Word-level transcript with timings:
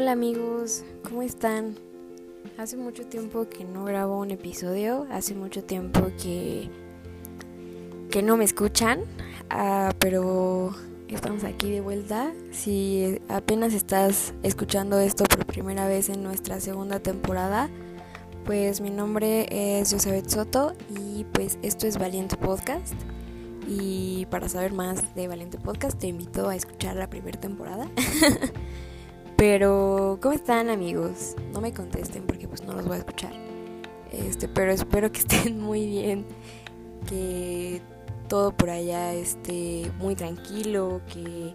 Hola 0.00 0.12
amigos, 0.12 0.82
¿cómo 1.06 1.20
están? 1.20 1.76
Hace 2.56 2.78
mucho 2.78 3.04
tiempo 3.04 3.50
que 3.50 3.66
no 3.66 3.84
grabo 3.84 4.18
un 4.18 4.30
episodio, 4.30 5.06
hace 5.10 5.34
mucho 5.34 5.62
tiempo 5.62 6.10
que, 6.22 6.70
que 8.10 8.22
no 8.22 8.38
me 8.38 8.44
escuchan, 8.44 9.00
ah, 9.50 9.92
pero 9.98 10.74
estamos 11.08 11.44
aquí 11.44 11.70
de 11.70 11.82
vuelta. 11.82 12.32
Si 12.50 13.20
apenas 13.28 13.74
estás 13.74 14.32
escuchando 14.42 14.98
esto 14.98 15.24
por 15.24 15.44
primera 15.44 15.86
vez 15.86 16.08
en 16.08 16.22
nuestra 16.22 16.60
segunda 16.60 17.00
temporada, 17.00 17.68
pues 18.46 18.80
mi 18.80 18.88
nombre 18.88 19.48
es 19.50 19.92
Josabeth 19.92 20.30
Soto 20.30 20.72
y 20.98 21.24
pues 21.24 21.58
esto 21.60 21.86
es 21.86 21.98
Valiente 21.98 22.38
Podcast. 22.38 22.94
Y 23.68 24.26
para 24.30 24.48
saber 24.48 24.72
más 24.72 25.14
de 25.14 25.28
Valiente 25.28 25.58
Podcast 25.58 25.98
te 25.98 26.06
invito 26.06 26.48
a 26.48 26.56
escuchar 26.56 26.96
la 26.96 27.10
primera 27.10 27.38
temporada. 27.38 27.86
Pero, 29.40 30.18
¿cómo 30.20 30.34
están 30.34 30.68
amigos? 30.68 31.34
No 31.54 31.62
me 31.62 31.72
contesten 31.72 32.24
porque 32.26 32.46
pues 32.46 32.62
no 32.62 32.74
los 32.74 32.84
voy 32.84 32.96
a 32.96 32.98
escuchar. 32.98 33.32
Este, 34.12 34.48
pero 34.48 34.70
espero 34.70 35.10
que 35.10 35.18
estén 35.20 35.58
muy 35.58 35.86
bien, 35.86 36.26
que 37.08 37.80
todo 38.28 38.54
por 38.54 38.68
allá 38.68 39.14
esté 39.14 39.90
muy 39.98 40.14
tranquilo, 40.14 41.00
que 41.10 41.54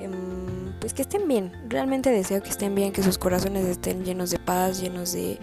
em, 0.00 0.76
pues 0.80 0.94
que 0.94 1.02
estén 1.02 1.28
bien. 1.28 1.52
Realmente 1.68 2.10
deseo 2.10 2.42
que 2.42 2.50
estén 2.50 2.74
bien, 2.74 2.92
que 2.92 3.04
sus 3.04 3.18
corazones 3.18 3.66
estén 3.66 4.04
llenos 4.04 4.32
de 4.32 4.40
paz, 4.40 4.80
llenos 4.80 5.12
de, 5.12 5.38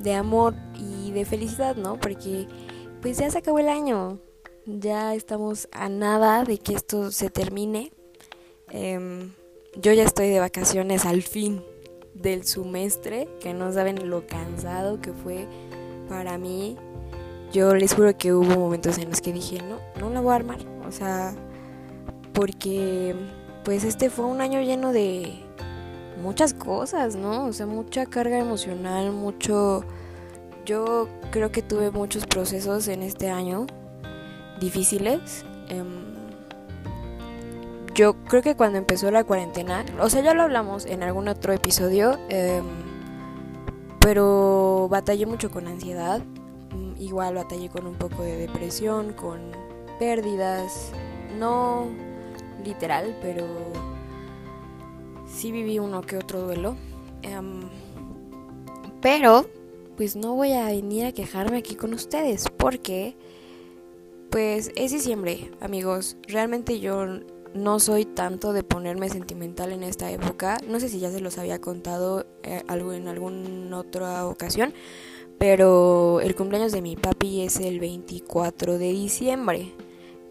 de 0.00 0.12
amor 0.12 0.54
y 0.78 1.12
de 1.12 1.24
felicidad, 1.24 1.76
¿no? 1.76 1.98
Porque 1.98 2.46
pues 3.00 3.16
ya 3.16 3.30
se 3.30 3.38
acabó 3.38 3.58
el 3.58 3.70
año. 3.70 4.18
Ya 4.66 5.14
estamos 5.14 5.66
a 5.72 5.88
nada 5.88 6.44
de 6.44 6.58
que 6.58 6.74
esto 6.74 7.10
se 7.10 7.30
termine. 7.30 7.90
Eh, 8.68 9.30
yo 9.80 9.92
ya 9.92 10.04
estoy 10.04 10.28
de 10.28 10.40
vacaciones 10.40 11.06
al 11.06 11.22
fin 11.22 11.62
del 12.14 12.44
semestre, 12.44 13.28
que 13.40 13.54
no 13.54 13.72
saben 13.72 14.10
lo 14.10 14.26
cansado 14.26 15.00
que 15.00 15.12
fue 15.12 15.46
para 16.08 16.36
mí. 16.38 16.76
Yo 17.52 17.74
les 17.74 17.94
juro 17.94 18.16
que 18.16 18.32
hubo 18.32 18.54
momentos 18.58 18.98
en 18.98 19.10
los 19.10 19.20
que 19.20 19.32
dije, 19.32 19.60
no, 19.62 19.78
no 20.00 20.10
la 20.10 20.20
voy 20.20 20.32
a 20.32 20.36
armar. 20.36 20.58
O 20.86 20.92
sea, 20.92 21.34
porque 22.32 23.14
pues 23.64 23.84
este 23.84 24.10
fue 24.10 24.26
un 24.26 24.40
año 24.40 24.60
lleno 24.60 24.92
de 24.92 25.38
muchas 26.22 26.54
cosas, 26.54 27.16
¿no? 27.16 27.46
O 27.46 27.52
sea, 27.52 27.66
mucha 27.66 28.06
carga 28.06 28.38
emocional, 28.38 29.12
mucho... 29.12 29.84
Yo 30.64 31.08
creo 31.32 31.50
que 31.50 31.60
tuve 31.60 31.90
muchos 31.90 32.24
procesos 32.26 32.86
en 32.86 33.02
este 33.02 33.30
año 33.30 33.66
difíciles. 34.60 35.44
Eh, 35.68 35.82
yo 37.94 38.14
creo 38.24 38.42
que 38.42 38.56
cuando 38.56 38.78
empezó 38.78 39.10
la 39.10 39.24
cuarentena, 39.24 39.84
o 40.00 40.08
sea, 40.08 40.22
ya 40.22 40.34
lo 40.34 40.42
hablamos 40.42 40.86
en 40.86 41.02
algún 41.02 41.28
otro 41.28 41.52
episodio, 41.52 42.18
eh, 42.28 42.62
pero 44.00 44.88
batallé 44.90 45.26
mucho 45.26 45.50
con 45.50 45.66
ansiedad, 45.66 46.20
mm, 46.74 47.00
igual 47.00 47.34
batallé 47.34 47.68
con 47.68 47.86
un 47.86 47.94
poco 47.94 48.22
de 48.22 48.36
depresión, 48.36 49.12
con 49.12 49.40
pérdidas, 49.98 50.92
no 51.38 51.86
literal, 52.64 53.16
pero 53.20 53.46
sí 55.26 55.52
viví 55.52 55.78
uno 55.78 56.02
que 56.02 56.16
otro 56.16 56.42
duelo. 56.42 56.76
Eh, 57.22 57.40
pero, 59.00 59.46
pues 59.96 60.16
no 60.16 60.34
voy 60.34 60.52
a 60.52 60.66
venir 60.66 61.06
a 61.06 61.12
quejarme 61.12 61.58
aquí 61.58 61.74
con 61.74 61.92
ustedes, 61.92 62.46
porque, 62.56 63.16
pues 64.30 64.70
es 64.76 64.92
diciembre, 64.92 65.50
amigos. 65.60 66.16
Realmente 66.28 66.80
yo 66.80 67.06
no 67.54 67.80
soy 67.80 68.04
tanto 68.04 68.52
de 68.52 68.62
ponerme 68.62 69.08
sentimental 69.08 69.72
en 69.72 69.82
esta 69.82 70.10
época. 70.10 70.58
No 70.66 70.80
sé 70.80 70.88
si 70.88 70.98
ya 71.00 71.10
se 71.10 71.20
los 71.20 71.38
había 71.38 71.60
contado 71.60 72.26
eh, 72.42 72.62
en 72.68 73.08
alguna 73.08 73.78
otra 73.78 74.26
ocasión, 74.26 74.72
pero 75.38 76.20
el 76.20 76.34
cumpleaños 76.34 76.72
de 76.72 76.82
mi 76.82 76.96
papi 76.96 77.42
es 77.42 77.56
el 77.56 77.80
24 77.80 78.78
de 78.78 78.88
diciembre. 78.92 79.72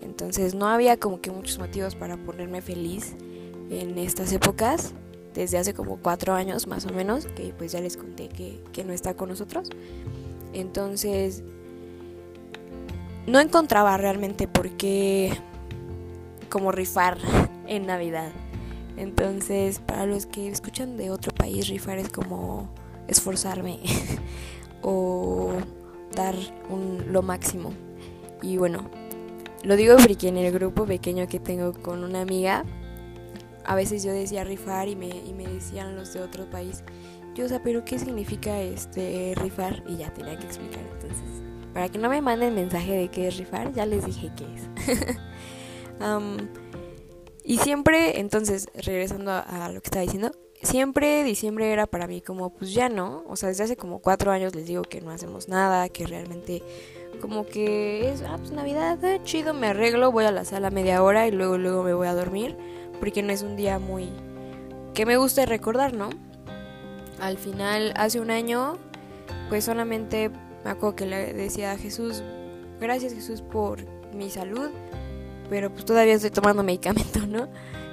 Entonces 0.01 0.55
no 0.55 0.67
había 0.67 0.97
como 0.97 1.21
que 1.21 1.31
muchos 1.31 1.59
motivos 1.59 1.95
para 1.95 2.17
ponerme 2.17 2.61
feliz 2.61 3.15
en 3.69 3.97
estas 3.97 4.31
épocas. 4.33 4.93
Desde 5.33 5.57
hace 5.57 5.73
como 5.73 5.97
cuatro 5.97 6.33
años 6.33 6.67
más 6.67 6.85
o 6.85 6.91
menos, 6.91 7.25
que 7.25 7.53
pues 7.57 7.71
ya 7.71 7.79
les 7.79 7.95
conté 7.95 8.27
que, 8.27 8.61
que 8.73 8.83
no 8.83 8.91
está 8.91 9.13
con 9.13 9.29
nosotros. 9.29 9.69
Entonces 10.53 11.43
no 13.27 13.39
encontraba 13.39 13.95
realmente 13.97 14.47
por 14.47 14.71
qué 14.71 15.31
como 16.51 16.71
rifar 16.71 17.17
en 17.65 17.87
Navidad. 17.87 18.31
Entonces, 18.97 19.79
para 19.79 20.05
los 20.05 20.27
que 20.27 20.49
escuchan 20.49 20.97
de 20.97 21.09
otro 21.09 21.33
país, 21.33 21.67
rifar 21.67 21.97
es 21.97 22.09
como 22.09 22.69
esforzarme 23.07 23.79
o 24.83 25.53
dar 26.15 26.35
un, 26.69 27.05
lo 27.11 27.23
máximo. 27.23 27.73
Y 28.43 28.57
bueno, 28.57 28.89
lo 29.63 29.75
digo 29.75 29.95
porque 29.97 30.27
en 30.27 30.37
el 30.37 30.51
grupo 30.51 30.85
pequeño 30.85 31.27
que 31.27 31.39
tengo 31.39 31.73
con 31.73 32.03
una 32.03 32.21
amiga, 32.21 32.65
a 33.65 33.75
veces 33.75 34.03
yo 34.03 34.11
decía 34.11 34.43
rifar 34.43 34.87
y 34.89 34.95
me, 34.95 35.07
y 35.07 35.33
me 35.33 35.47
decían 35.47 35.95
los 35.95 36.13
de 36.13 36.21
otro 36.21 36.49
país, 36.49 36.83
yo, 37.33 37.45
o 37.45 37.47
sea, 37.47 37.63
pero 37.63 37.85
¿qué 37.85 37.97
significa 37.97 38.59
este 38.59 39.33
rifar? 39.37 39.83
Y 39.87 39.97
ya 39.97 40.13
tenía 40.13 40.37
que 40.37 40.45
explicar. 40.45 40.83
Entonces, 40.93 41.41
para 41.73 41.87
que 41.87 41.97
no 41.97 42.09
me 42.09 42.21
manden 42.21 42.53
mensaje 42.53 42.91
de 42.91 43.07
qué 43.07 43.29
es 43.29 43.37
rifar, 43.37 43.71
ya 43.71 43.85
les 43.85 44.05
dije 44.05 44.31
qué 44.35 44.45
es. 44.53 45.17
y 47.43 47.57
siempre, 47.57 48.19
entonces, 48.19 48.69
regresando 48.75 49.31
a, 49.31 49.69
lo 49.71 49.81
que 49.81 49.87
estaba 49.87 50.03
diciendo, 50.03 50.31
siempre 50.61 51.23
diciembre 51.23 51.71
era 51.71 51.87
para 51.87 52.07
mí 52.07 52.21
como, 52.21 52.51
pues 52.51 52.73
ya 52.73 52.89
no, 52.89 53.23
o 53.27 53.35
sea, 53.35 53.49
desde 53.49 53.63
hace 53.63 53.77
como 53.77 53.99
cuatro 53.99 54.31
años 54.31 54.55
les 54.55 54.67
digo 54.67 54.83
que 54.83 55.01
no 55.01 55.11
hacemos 55.11 55.47
nada, 55.47 55.89
que 55.89 56.05
realmente 56.05 56.61
como 57.19 57.45
que 57.45 58.09
es, 58.09 58.21
ah, 58.23 58.35
pues 58.37 58.51
Navidad, 58.51 59.03
eh, 59.03 59.21
chido, 59.23 59.53
me 59.53 59.67
arreglo, 59.67 60.11
voy 60.11 60.25
a 60.25 60.31
la 60.31 60.45
sala 60.45 60.71
media 60.71 61.03
hora 61.03 61.27
y 61.27 61.31
luego, 61.31 61.57
luego 61.57 61.83
me 61.83 61.93
voy 61.93 62.07
a 62.07 62.15
dormir, 62.15 62.57
porque 62.99 63.23
no 63.23 63.31
es 63.31 63.41
un 63.41 63.55
día 63.55 63.79
muy 63.79 64.09
que 64.93 65.05
me 65.05 65.17
guste 65.17 65.45
recordar, 65.45 65.93
¿no? 65.93 66.09
Al 67.19 67.37
final, 67.37 67.93
hace 67.95 68.19
un 68.19 68.31
año, 68.31 68.77
pues 69.49 69.65
solamente 69.65 70.31
me 70.63 70.71
acuerdo 70.71 70.95
que 70.95 71.05
le 71.05 71.33
decía 71.33 71.71
a 71.71 71.77
Jesús, 71.77 72.23
gracias 72.79 73.13
Jesús 73.13 73.41
por 73.41 73.85
mi 74.13 74.29
salud, 74.29 74.69
pero 75.51 75.69
pues 75.69 75.83
todavía 75.83 76.13
estoy 76.13 76.31
tomando 76.31 76.63
medicamento, 76.71 77.19
¿no? 77.27 77.49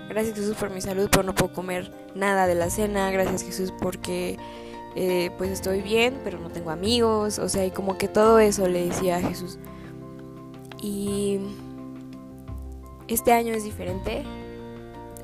Gracias 0.08 0.36
Jesús 0.36 0.54
por 0.56 0.70
mi 0.70 0.80
salud, 0.80 1.08
pero 1.10 1.24
no 1.24 1.34
puedo 1.34 1.52
comer 1.52 1.92
nada 2.14 2.46
de 2.46 2.54
la 2.54 2.70
cena, 2.70 3.10
gracias 3.10 3.42
Jesús 3.42 3.74
porque 3.82 4.38
eh, 4.94 5.32
pues 5.36 5.50
estoy 5.50 5.82
bien, 5.82 6.20
pero 6.22 6.38
no 6.38 6.50
tengo 6.50 6.70
amigos, 6.70 7.40
o 7.40 7.48
sea, 7.48 7.66
y 7.66 7.72
como 7.72 7.98
que 7.98 8.06
todo 8.06 8.38
eso 8.38 8.68
le 8.68 8.86
decía 8.86 9.16
a 9.16 9.20
Jesús. 9.20 9.58
Y 10.80 11.40
este 13.08 13.32
año 13.32 13.52
es 13.52 13.64
diferente, 13.64 14.22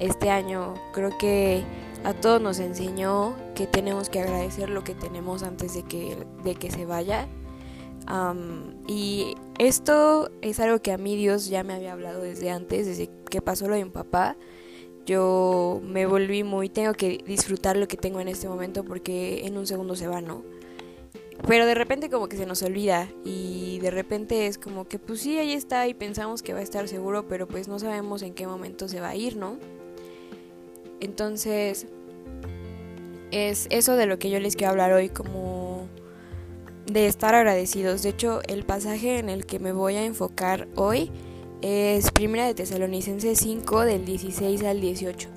este 0.00 0.28
año 0.28 0.74
creo 0.92 1.16
que 1.16 1.62
a 2.02 2.14
todos 2.14 2.42
nos 2.42 2.58
enseñó 2.58 3.36
que 3.54 3.68
tenemos 3.68 4.08
que 4.08 4.20
agradecer 4.20 4.70
lo 4.70 4.82
que 4.82 4.94
tenemos 4.96 5.44
antes 5.44 5.74
de 5.74 5.84
que, 5.84 6.26
de 6.42 6.56
que 6.56 6.72
se 6.72 6.84
vaya 6.84 7.28
y 8.86 9.34
esto 9.58 10.30
es 10.42 10.60
algo 10.60 10.80
que 10.80 10.92
a 10.92 10.98
mí 10.98 11.16
Dios 11.16 11.48
ya 11.48 11.64
me 11.64 11.74
había 11.74 11.92
hablado 11.92 12.22
desde 12.22 12.50
antes, 12.50 12.86
desde 12.86 13.08
que 13.30 13.40
pasó 13.40 13.68
lo 13.68 13.74
de 13.74 13.84
mi 13.84 13.90
papá. 13.90 14.36
Yo 15.06 15.80
me 15.84 16.06
volví 16.06 16.44
muy, 16.44 16.68
tengo 16.68 16.94
que 16.94 17.22
disfrutar 17.26 17.76
lo 17.76 17.88
que 17.88 17.96
tengo 17.96 18.20
en 18.20 18.28
este 18.28 18.48
momento 18.48 18.84
porque 18.84 19.46
en 19.46 19.58
un 19.58 19.66
segundo 19.66 19.96
se 19.96 20.08
va, 20.08 20.20
¿no? 20.20 20.42
Pero 21.46 21.66
de 21.66 21.74
repente 21.74 22.08
como 22.08 22.28
que 22.28 22.36
se 22.36 22.46
nos 22.46 22.62
olvida 22.62 23.08
y 23.24 23.78
de 23.80 23.90
repente 23.90 24.46
es 24.46 24.56
como 24.56 24.86
que 24.86 24.98
pues 24.98 25.20
sí, 25.20 25.38
ahí 25.38 25.52
está 25.52 25.86
y 25.88 25.94
pensamos 25.94 26.42
que 26.42 26.54
va 26.54 26.60
a 26.60 26.62
estar 26.62 26.88
seguro, 26.88 27.28
pero 27.28 27.46
pues 27.46 27.68
no 27.68 27.78
sabemos 27.78 28.22
en 28.22 28.32
qué 28.32 28.46
momento 28.46 28.88
se 28.88 29.00
va 29.00 29.10
a 29.10 29.16
ir, 29.16 29.36
¿no? 29.36 29.58
Entonces, 31.00 31.86
es 33.30 33.66
eso 33.70 33.96
de 33.96 34.06
lo 34.06 34.18
que 34.18 34.30
yo 34.30 34.40
les 34.40 34.56
quiero 34.56 34.70
hablar 34.70 34.92
hoy 34.92 35.10
como 35.10 35.63
de 36.86 37.06
estar 37.06 37.34
agradecidos. 37.34 38.02
De 38.02 38.10
hecho, 38.10 38.40
el 38.48 38.64
pasaje 38.64 39.18
en 39.18 39.28
el 39.28 39.46
que 39.46 39.58
me 39.58 39.72
voy 39.72 39.96
a 39.96 40.04
enfocar 40.04 40.68
hoy 40.76 41.10
es 41.62 42.10
Primera 42.10 42.46
de 42.46 42.54
Tesalonicenses 42.54 43.38
5 43.38 43.84
del 43.84 44.04
16 44.04 44.62
al 44.64 44.80
18. 44.80 45.28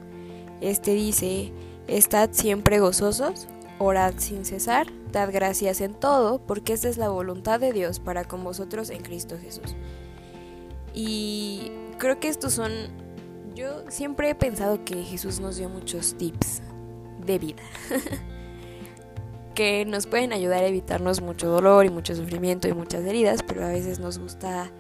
Este 0.61 0.94
dice, 0.94 1.53
estad 1.88 2.31
siempre 2.33 2.79
gozosos, 2.79 3.47
orad 3.79 4.15
sin 4.17 4.44
cesar, 4.44 4.88
dad 5.11 5.29
gracias 5.31 5.81
en 5.81 5.94
todo, 5.94 6.39
porque 6.39 6.73
esta 6.73 6.89
es 6.89 6.97
la 6.97 7.09
voluntad 7.09 7.59
de 7.59 7.71
Dios 7.71 8.00
para 8.00 8.25
con 8.25 8.43
vosotros 8.43 8.89
en 8.89 9.03
Cristo 9.03 9.38
Jesús. 9.41 9.75
Y 10.93 11.71
creo 11.97 12.19
que 12.19 12.27
estos 12.27 12.53
son, 12.53 12.71
yo 13.55 13.83
siempre 13.89 14.29
he 14.29 14.35
pensado 14.35 14.83
que 14.83 15.03
Jesús 15.03 15.39
nos 15.39 15.57
dio 15.57 15.69
muchos 15.69 16.15
tips 16.17 16.61
de 17.25 17.39
vida. 17.39 17.63
que 19.57 19.86
nos 19.86 20.06
pueden 20.06 20.33
ayudar 20.33 20.63
a 20.63 20.68
evitarnos 20.68 21.19
mucho 21.19 21.50
dolor 21.50 21.88
y 21.88 21.89
mucho 21.89 22.15
sufrimiento 22.15 22.68
y 22.68 22.74
muchas 22.74 23.04
heridas, 23.04 23.42
pero 23.42 23.65
a 23.65 23.69
veces 23.69 23.98
nos 23.98 24.19
gusta 24.19 24.71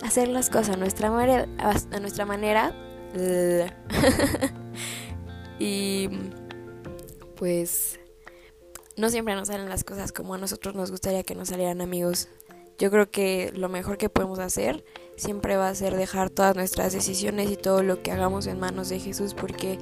hacer 0.00 0.28
las 0.28 0.48
cosas 0.48 0.76
a 0.76 0.78
nuestra 0.78 1.10
manera. 1.10 1.48
A 1.58 1.98
nuestra 1.98 2.24
manera. 2.24 2.72
y 5.58 6.08
pues 7.34 7.98
no 8.96 9.10
siempre 9.10 9.34
nos 9.34 9.48
salen 9.48 9.68
las 9.68 9.82
cosas 9.82 10.12
como 10.12 10.34
a 10.34 10.38
nosotros 10.38 10.76
nos 10.76 10.92
gustaría 10.92 11.24
que 11.24 11.34
nos 11.34 11.48
salieran 11.48 11.80
amigos. 11.80 12.28
Yo 12.78 12.92
creo 12.92 13.10
que 13.10 13.50
lo 13.56 13.68
mejor 13.68 13.98
que 13.98 14.08
podemos 14.08 14.38
hacer 14.38 14.84
siempre 15.16 15.56
va 15.56 15.68
a 15.68 15.74
ser 15.74 15.96
dejar 15.96 16.30
todas 16.30 16.54
nuestras 16.54 16.92
decisiones 16.92 17.50
y 17.50 17.56
todo 17.56 17.82
lo 17.82 18.04
que 18.04 18.12
hagamos 18.12 18.46
en 18.46 18.60
manos 18.60 18.88
de 18.88 19.00
Jesús 19.00 19.34
porque 19.34 19.80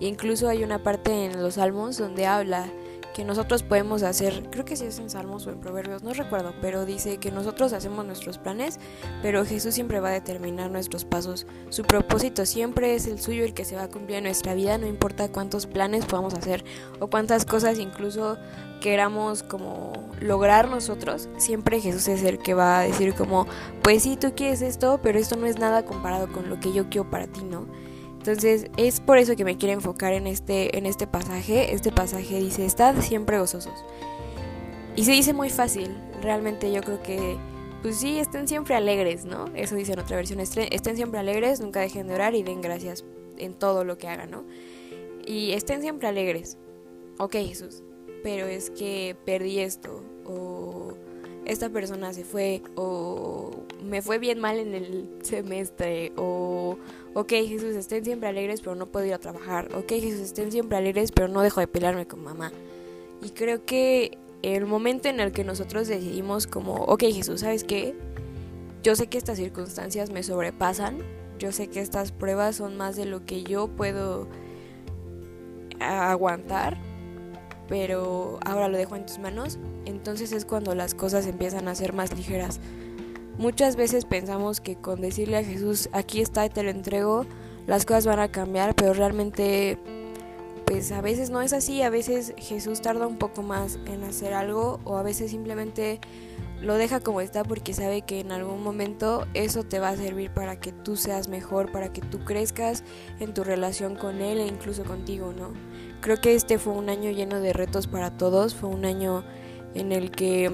incluso 0.00 0.48
hay 0.48 0.64
una 0.64 0.82
parte 0.82 1.26
en 1.26 1.42
los 1.42 1.54
salmos 1.54 1.98
donde 1.98 2.24
habla 2.24 2.72
que 3.14 3.24
nosotros 3.24 3.62
podemos 3.62 4.02
hacer, 4.02 4.42
creo 4.50 4.64
que 4.64 4.76
si 4.76 4.84
es 4.84 4.98
en 4.98 5.08
Salmos 5.08 5.46
o 5.46 5.50
en 5.50 5.60
Proverbios, 5.60 6.02
no 6.02 6.12
recuerdo, 6.12 6.52
pero 6.60 6.84
dice 6.84 7.18
que 7.18 7.30
nosotros 7.30 7.72
hacemos 7.72 8.04
nuestros 8.04 8.38
planes, 8.38 8.80
pero 9.22 9.46
Jesús 9.46 9.72
siempre 9.72 10.00
va 10.00 10.08
a 10.08 10.12
determinar 10.12 10.70
nuestros 10.70 11.04
pasos. 11.04 11.46
Su 11.70 11.84
propósito 11.84 12.44
siempre 12.44 12.94
es 12.94 13.06
el 13.06 13.20
suyo, 13.20 13.44
el 13.44 13.54
que 13.54 13.64
se 13.64 13.76
va 13.76 13.84
a 13.84 13.88
cumplir 13.88 14.18
en 14.18 14.24
nuestra 14.24 14.54
vida, 14.54 14.76
no 14.78 14.86
importa 14.86 15.30
cuántos 15.30 15.66
planes 15.66 16.04
podamos 16.04 16.34
hacer 16.34 16.64
o 16.98 17.06
cuántas 17.06 17.46
cosas 17.46 17.78
incluso 17.78 18.36
queramos 18.80 19.44
como 19.44 19.92
lograr 20.20 20.68
nosotros, 20.68 21.28
siempre 21.38 21.80
Jesús 21.80 22.08
es 22.08 22.22
el 22.24 22.38
que 22.38 22.52
va 22.52 22.80
a 22.80 22.82
decir 22.82 23.14
como, 23.14 23.46
pues 23.82 24.02
sí, 24.02 24.16
tú 24.16 24.34
quieres 24.34 24.60
esto, 24.60 25.00
pero 25.02 25.18
esto 25.18 25.36
no 25.36 25.46
es 25.46 25.58
nada 25.58 25.84
comparado 25.84 26.30
con 26.32 26.50
lo 26.50 26.58
que 26.58 26.72
yo 26.72 26.90
quiero 26.90 27.08
para 27.08 27.26
ti, 27.26 27.44
¿no? 27.44 27.66
Entonces 28.26 28.70
es 28.78 29.00
por 29.00 29.18
eso 29.18 29.36
que 29.36 29.44
me 29.44 29.58
quiero 29.58 29.74
enfocar 29.74 30.14
en 30.14 30.26
este, 30.26 30.78
en 30.78 30.86
este 30.86 31.06
pasaje. 31.06 31.74
Este 31.74 31.92
pasaje 31.92 32.40
dice, 32.40 32.64
estad 32.64 32.98
siempre 33.02 33.38
gozosos. 33.38 33.84
Y 34.96 35.04
se 35.04 35.12
dice 35.12 35.34
muy 35.34 35.50
fácil, 35.50 35.94
realmente 36.22 36.72
yo 36.72 36.80
creo 36.80 37.02
que, 37.02 37.36
pues 37.82 37.96
sí, 37.98 38.18
estén 38.18 38.48
siempre 38.48 38.76
alegres, 38.76 39.26
¿no? 39.26 39.50
Eso 39.54 39.74
dice 39.74 39.92
en 39.92 39.98
otra 39.98 40.16
versión, 40.16 40.40
estén 40.40 40.96
siempre 40.96 41.20
alegres, 41.20 41.60
nunca 41.60 41.80
dejen 41.80 42.06
de 42.06 42.14
orar 42.14 42.34
y 42.34 42.42
den 42.42 42.62
gracias 42.62 43.04
en 43.36 43.52
todo 43.52 43.84
lo 43.84 43.98
que 43.98 44.08
hagan, 44.08 44.30
¿no? 44.30 44.44
Y 45.26 45.52
estén 45.52 45.82
siempre 45.82 46.08
alegres. 46.08 46.56
Ok, 47.18 47.32
Jesús, 47.32 47.82
pero 48.22 48.46
es 48.46 48.70
que 48.70 49.16
perdí 49.26 49.58
esto, 49.58 50.02
o 50.24 50.73
esta 51.46 51.68
persona 51.68 52.12
se 52.12 52.24
fue, 52.24 52.62
o 52.74 53.50
me 53.84 54.02
fue 54.02 54.18
bien 54.18 54.40
mal 54.40 54.58
en 54.58 54.74
el 54.74 55.08
semestre, 55.22 56.12
o 56.16 56.78
ok 57.14 57.30
Jesús, 57.30 57.74
estén 57.76 58.04
siempre 58.04 58.28
alegres, 58.28 58.60
pero 58.60 58.74
no 58.74 58.86
puedo 58.86 59.06
ir 59.06 59.14
a 59.14 59.18
trabajar, 59.18 59.68
ok 59.74 59.88
Jesús, 59.88 60.20
estén 60.20 60.50
siempre 60.50 60.78
alegres, 60.78 61.12
pero 61.12 61.28
no 61.28 61.42
dejo 61.42 61.60
de 61.60 61.68
pelearme 61.68 62.06
con 62.06 62.22
mamá. 62.22 62.52
Y 63.22 63.30
creo 63.30 63.64
que 63.64 64.18
el 64.42 64.66
momento 64.66 65.08
en 65.08 65.20
el 65.20 65.32
que 65.32 65.44
nosotros 65.44 65.88
decidimos 65.88 66.46
como, 66.46 66.74
ok 66.74 67.04
Jesús, 67.04 67.40
¿sabes 67.40 67.64
qué? 67.64 67.94
Yo 68.82 68.96
sé 68.96 69.06
que 69.06 69.18
estas 69.18 69.38
circunstancias 69.38 70.10
me 70.10 70.22
sobrepasan, 70.22 70.98
yo 71.38 71.52
sé 71.52 71.68
que 71.68 71.80
estas 71.80 72.12
pruebas 72.12 72.56
son 72.56 72.76
más 72.76 72.96
de 72.96 73.06
lo 73.06 73.24
que 73.24 73.42
yo 73.42 73.68
puedo 73.68 74.28
aguantar, 75.80 76.78
pero 77.68 78.38
ahora 78.44 78.68
lo 78.68 78.76
dejo 78.76 78.96
en 78.96 79.06
tus 79.06 79.18
manos, 79.18 79.58
entonces 79.84 80.32
es 80.32 80.44
cuando 80.44 80.74
las 80.74 80.94
cosas 80.94 81.26
empiezan 81.26 81.68
a 81.68 81.74
ser 81.74 81.92
más 81.92 82.16
ligeras. 82.16 82.60
Muchas 83.38 83.76
veces 83.76 84.04
pensamos 84.04 84.60
que 84.60 84.76
con 84.76 85.00
decirle 85.00 85.38
a 85.38 85.44
Jesús, 85.44 85.88
aquí 85.92 86.20
está 86.20 86.46
y 86.46 86.50
te 86.50 86.62
lo 86.62 86.70
entrego, 86.70 87.26
las 87.66 87.84
cosas 87.84 88.06
van 88.06 88.20
a 88.20 88.28
cambiar, 88.28 88.74
pero 88.74 88.94
realmente 88.94 89.78
pues 90.66 90.92
a 90.92 91.00
veces 91.00 91.30
no 91.30 91.42
es 91.42 91.52
así, 91.52 91.82
a 91.82 91.90
veces 91.90 92.32
Jesús 92.38 92.80
tarda 92.80 93.06
un 93.06 93.18
poco 93.18 93.42
más 93.42 93.78
en 93.86 94.02
hacer 94.04 94.32
algo 94.32 94.80
o 94.84 94.96
a 94.96 95.02
veces 95.02 95.30
simplemente 95.30 96.00
lo 96.62 96.74
deja 96.74 97.00
como 97.00 97.20
está 97.20 97.44
porque 97.44 97.74
sabe 97.74 98.02
que 98.02 98.20
en 98.20 98.32
algún 98.32 98.62
momento 98.62 99.26
eso 99.34 99.64
te 99.64 99.78
va 99.78 99.90
a 99.90 99.96
servir 99.96 100.30
para 100.30 100.58
que 100.58 100.72
tú 100.72 100.96
seas 100.96 101.28
mejor, 101.28 101.70
para 101.70 101.92
que 101.92 102.00
tú 102.00 102.24
crezcas 102.24 102.84
en 103.20 103.34
tu 103.34 103.44
relación 103.44 103.96
con 103.96 104.22
Él 104.22 104.38
e 104.40 104.46
incluso 104.46 104.84
contigo, 104.84 105.34
¿no? 105.36 105.52
Creo 106.04 106.20
que 106.20 106.34
este 106.34 106.58
fue 106.58 106.74
un 106.74 106.90
año 106.90 107.10
lleno 107.12 107.40
de 107.40 107.54
retos 107.54 107.86
para 107.86 108.14
todos, 108.18 108.54
fue 108.54 108.68
un 108.68 108.84
año 108.84 109.24
en 109.72 109.90
el 109.90 110.10
que 110.10 110.52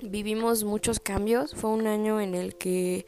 vivimos 0.00 0.62
muchos 0.62 1.00
cambios, 1.00 1.56
fue 1.56 1.70
un 1.70 1.88
año 1.88 2.20
en 2.20 2.36
el 2.36 2.54
que, 2.54 3.04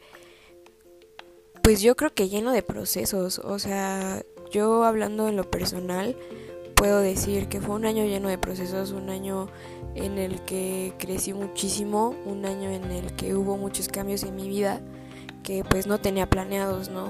pues 1.63 1.81
yo 1.81 1.95
creo 1.95 2.13
que 2.13 2.27
lleno 2.27 2.51
de 2.51 2.63
procesos, 2.63 3.39
o 3.39 3.59
sea, 3.59 4.23
yo 4.51 4.83
hablando 4.83 5.29
en 5.29 5.37
lo 5.37 5.49
personal, 5.49 6.17
puedo 6.75 6.99
decir 6.99 7.47
que 7.47 7.61
fue 7.61 7.75
un 7.75 7.85
año 7.85 8.03
lleno 8.03 8.27
de 8.27 8.37
procesos, 8.37 8.91
un 8.91 9.09
año 9.09 9.47
en 9.95 10.17
el 10.17 10.41
que 10.41 10.95
crecí 10.99 11.31
muchísimo, 11.31 12.13
un 12.25 12.45
año 12.45 12.69
en 12.71 12.91
el 12.91 13.15
que 13.15 13.35
hubo 13.35 13.55
muchos 13.55 13.87
cambios 13.87 14.23
en 14.23 14.35
mi 14.35 14.49
vida 14.49 14.81
que 15.43 15.63
pues 15.63 15.87
no 15.87 15.97
tenía 15.97 16.29
planeados, 16.29 16.89
¿no? 16.89 17.07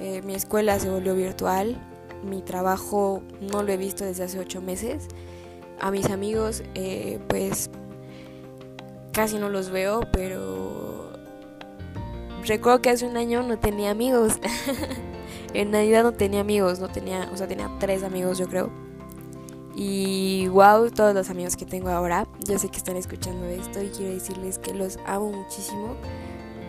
Eh, 0.00 0.22
mi 0.22 0.34
escuela 0.34 0.80
se 0.80 0.90
volvió 0.90 1.14
virtual, 1.14 1.80
mi 2.22 2.42
trabajo 2.42 3.22
no 3.40 3.62
lo 3.62 3.72
he 3.72 3.76
visto 3.76 4.04
desde 4.04 4.24
hace 4.24 4.38
ocho 4.38 4.60
meses, 4.60 5.08
a 5.80 5.90
mis 5.90 6.10
amigos 6.10 6.62
eh, 6.74 7.18
pues 7.28 7.70
casi 9.12 9.38
no 9.38 9.48
los 9.48 9.70
veo, 9.70 10.00
pero 10.12 11.12
recuerdo 12.44 12.82
que 12.82 12.90
hace 12.90 13.06
un 13.06 13.16
año 13.16 13.42
no 13.42 13.58
tenía 13.58 13.90
amigos. 13.90 14.38
en 15.54 15.70
Navidad 15.70 16.02
no 16.02 16.12
tenía 16.12 16.40
amigos, 16.40 16.78
no 16.80 16.88
tenía, 16.88 17.28
o 17.32 17.36
sea, 17.36 17.48
tenía 17.48 17.70
tres 17.78 18.02
amigos 18.02 18.38
yo 18.38 18.48
creo. 18.48 18.70
Y 19.74 20.48
wow, 20.48 20.90
todos 20.90 21.14
los 21.14 21.30
amigos 21.30 21.56
que 21.56 21.64
tengo 21.64 21.88
ahora, 21.88 22.26
yo 22.46 22.58
sé 22.58 22.68
que 22.68 22.76
están 22.76 22.96
escuchando 22.96 23.46
esto 23.46 23.82
y 23.82 23.88
quiero 23.88 24.12
decirles 24.12 24.58
que 24.58 24.74
los 24.74 24.98
amo 25.06 25.30
muchísimo, 25.32 25.96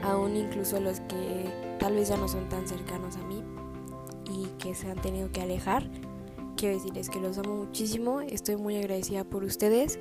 aún 0.03 0.37
incluso 0.37 0.79
los 0.79 0.99
que 1.01 1.75
tal 1.79 1.95
vez 1.95 2.09
ya 2.09 2.17
no 2.17 2.27
son 2.27 2.47
tan 2.47 2.67
cercanos 2.67 3.17
a 3.17 3.23
mí 3.23 3.30
que 4.61 4.75
se 4.75 4.89
han 4.89 5.01
tenido 5.01 5.31
que 5.31 5.41
alejar. 5.41 5.89
Quiero 6.55 6.75
decirles 6.75 7.09
que 7.09 7.19
los 7.19 7.37
amo 7.37 7.55
muchísimo, 7.55 8.21
estoy 8.21 8.55
muy 8.55 8.77
agradecida 8.77 9.23
por 9.23 9.43
ustedes 9.43 9.99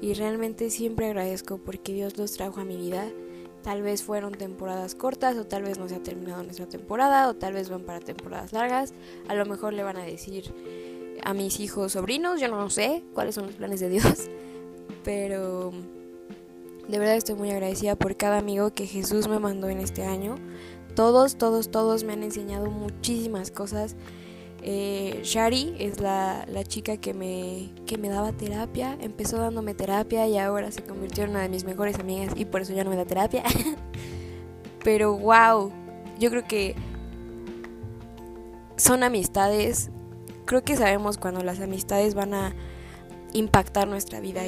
y 0.00 0.14
realmente 0.14 0.68
siempre 0.70 1.06
agradezco 1.06 1.58
porque 1.58 1.92
Dios 1.92 2.18
los 2.18 2.32
trajo 2.32 2.60
a 2.60 2.64
mi 2.64 2.76
vida. 2.76 3.08
Tal 3.62 3.82
vez 3.82 4.02
fueron 4.02 4.32
temporadas 4.32 4.94
cortas 4.94 5.36
o 5.36 5.46
tal 5.46 5.62
vez 5.62 5.78
no 5.78 5.88
se 5.88 5.94
ha 5.94 6.02
terminado 6.02 6.42
nuestra 6.42 6.66
temporada 6.66 7.28
o 7.28 7.34
tal 7.34 7.54
vez 7.54 7.70
van 7.70 7.82
para 7.82 8.00
temporadas 8.00 8.52
largas. 8.52 8.92
A 9.28 9.34
lo 9.34 9.46
mejor 9.46 9.72
le 9.72 9.84
van 9.84 9.96
a 9.96 10.04
decir 10.04 10.52
a 11.24 11.32
mis 11.34 11.60
hijos 11.60 11.92
sobrinos, 11.92 12.40
yo 12.40 12.48
no 12.48 12.68
sé 12.68 13.04
cuáles 13.14 13.36
son 13.36 13.46
los 13.46 13.54
planes 13.54 13.80
de 13.80 13.88
Dios, 13.88 14.28
pero 15.04 15.70
de 16.88 16.98
verdad 16.98 17.14
estoy 17.14 17.36
muy 17.36 17.50
agradecida 17.50 17.94
por 17.94 18.16
cada 18.16 18.38
amigo 18.38 18.70
que 18.70 18.86
Jesús 18.86 19.28
me 19.28 19.38
mandó 19.38 19.68
en 19.68 19.78
este 19.78 20.04
año. 20.04 20.34
Todos, 20.94 21.36
todos, 21.36 21.70
todos 21.70 22.04
me 22.04 22.12
han 22.12 22.22
enseñado 22.22 22.70
muchísimas 22.70 23.50
cosas 23.50 23.96
eh, 24.64 25.20
Shari 25.24 25.74
es 25.80 26.00
la, 26.00 26.46
chica 26.68 26.96
que 26.96 27.14
me, 27.14 27.72
que 27.84 27.98
me 27.98 28.08
daba 28.08 28.32
terapia. 28.32 28.96
Empezó 29.00 29.38
dándome 29.38 29.74
terapia 29.74 30.26
y 30.28 30.38
ahora 30.38 30.70
se 30.70 30.82
convirtió 30.82 31.24
en 31.24 31.30
una 31.30 31.42
de 31.42 31.48
mis 31.48 31.64
mejores 31.64 31.98
amigas 31.98 32.32
y 32.36 32.44
por 32.44 32.62
eso 32.62 32.72
ya 32.72 32.84
no 32.84 32.90
me 32.90 32.96
da 32.96 33.04
terapia. 33.04 33.42
Pero 34.84 35.16
wow, 35.18 35.72
yo 36.18 36.30
creo 36.30 36.44
que 36.44 36.76
son 38.76 39.02
amistades. 39.02 39.90
Creo 40.44 40.62
que 40.62 40.76
sabemos 40.76 41.18
cuando 41.18 41.42
las 41.42 41.60
amistades 41.60 42.14
van 42.14 42.34
a 42.34 42.54
impactar 43.32 43.88
nuestra 43.88 44.20
vida 44.20 44.42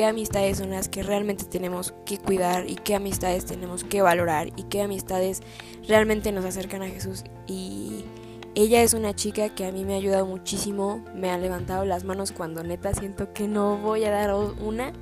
qué 0.00 0.06
amistades 0.06 0.56
son 0.56 0.70
las 0.70 0.88
que 0.88 1.02
realmente 1.02 1.44
tenemos 1.44 1.92
que 2.06 2.16
cuidar 2.16 2.66
y 2.66 2.76
qué 2.76 2.94
amistades 2.94 3.44
tenemos 3.44 3.84
que 3.84 4.00
valorar 4.00 4.48
y 4.56 4.62
qué 4.62 4.80
amistades 4.80 5.42
realmente 5.86 6.32
nos 6.32 6.46
acercan 6.46 6.80
a 6.80 6.88
Jesús 6.88 7.22
y 7.46 8.06
ella 8.54 8.82
es 8.82 8.94
una 8.94 9.14
chica 9.14 9.54
que 9.54 9.66
a 9.66 9.72
mí 9.72 9.84
me 9.84 9.92
ha 9.92 9.96
ayudado 9.98 10.24
muchísimo, 10.24 11.04
me 11.14 11.30
ha 11.30 11.36
levantado 11.36 11.84
las 11.84 12.04
manos 12.04 12.32
cuando 12.32 12.64
neta 12.64 12.94
siento 12.94 13.34
que 13.34 13.46
no 13.46 13.76
voy 13.76 14.04
a 14.04 14.10
dar 14.10 14.34
una. 14.34 14.94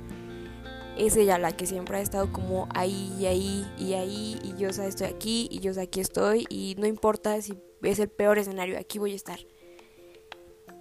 Es 0.97 1.15
ella 1.15 1.37
la 1.37 1.53
que 1.53 1.65
siempre 1.65 1.95
ha 1.95 2.01
estado 2.01 2.33
como 2.33 2.67
ahí 2.75 3.15
y 3.17 3.25
ahí 3.25 3.65
y 3.77 3.93
ahí 3.93 4.37
y 4.43 4.61
yo 4.61 4.67
estoy 4.67 5.07
aquí 5.07 5.47
y 5.49 5.61
yo 5.61 5.71
aquí 5.81 6.01
estoy 6.01 6.45
y 6.49 6.75
no 6.77 6.85
importa 6.85 7.41
si 7.41 7.57
es 7.83 7.99
el 7.99 8.09
peor 8.09 8.37
escenario, 8.37 8.77
aquí 8.77 8.99
voy 8.99 9.13
a 9.13 9.15
estar. 9.15 9.39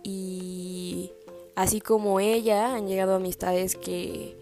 Y 0.02 1.12
así 1.58 1.80
como 1.80 2.20
ella 2.20 2.76
han 2.76 2.86
llegado 2.86 3.16
amistades 3.16 3.74
que 3.74 4.36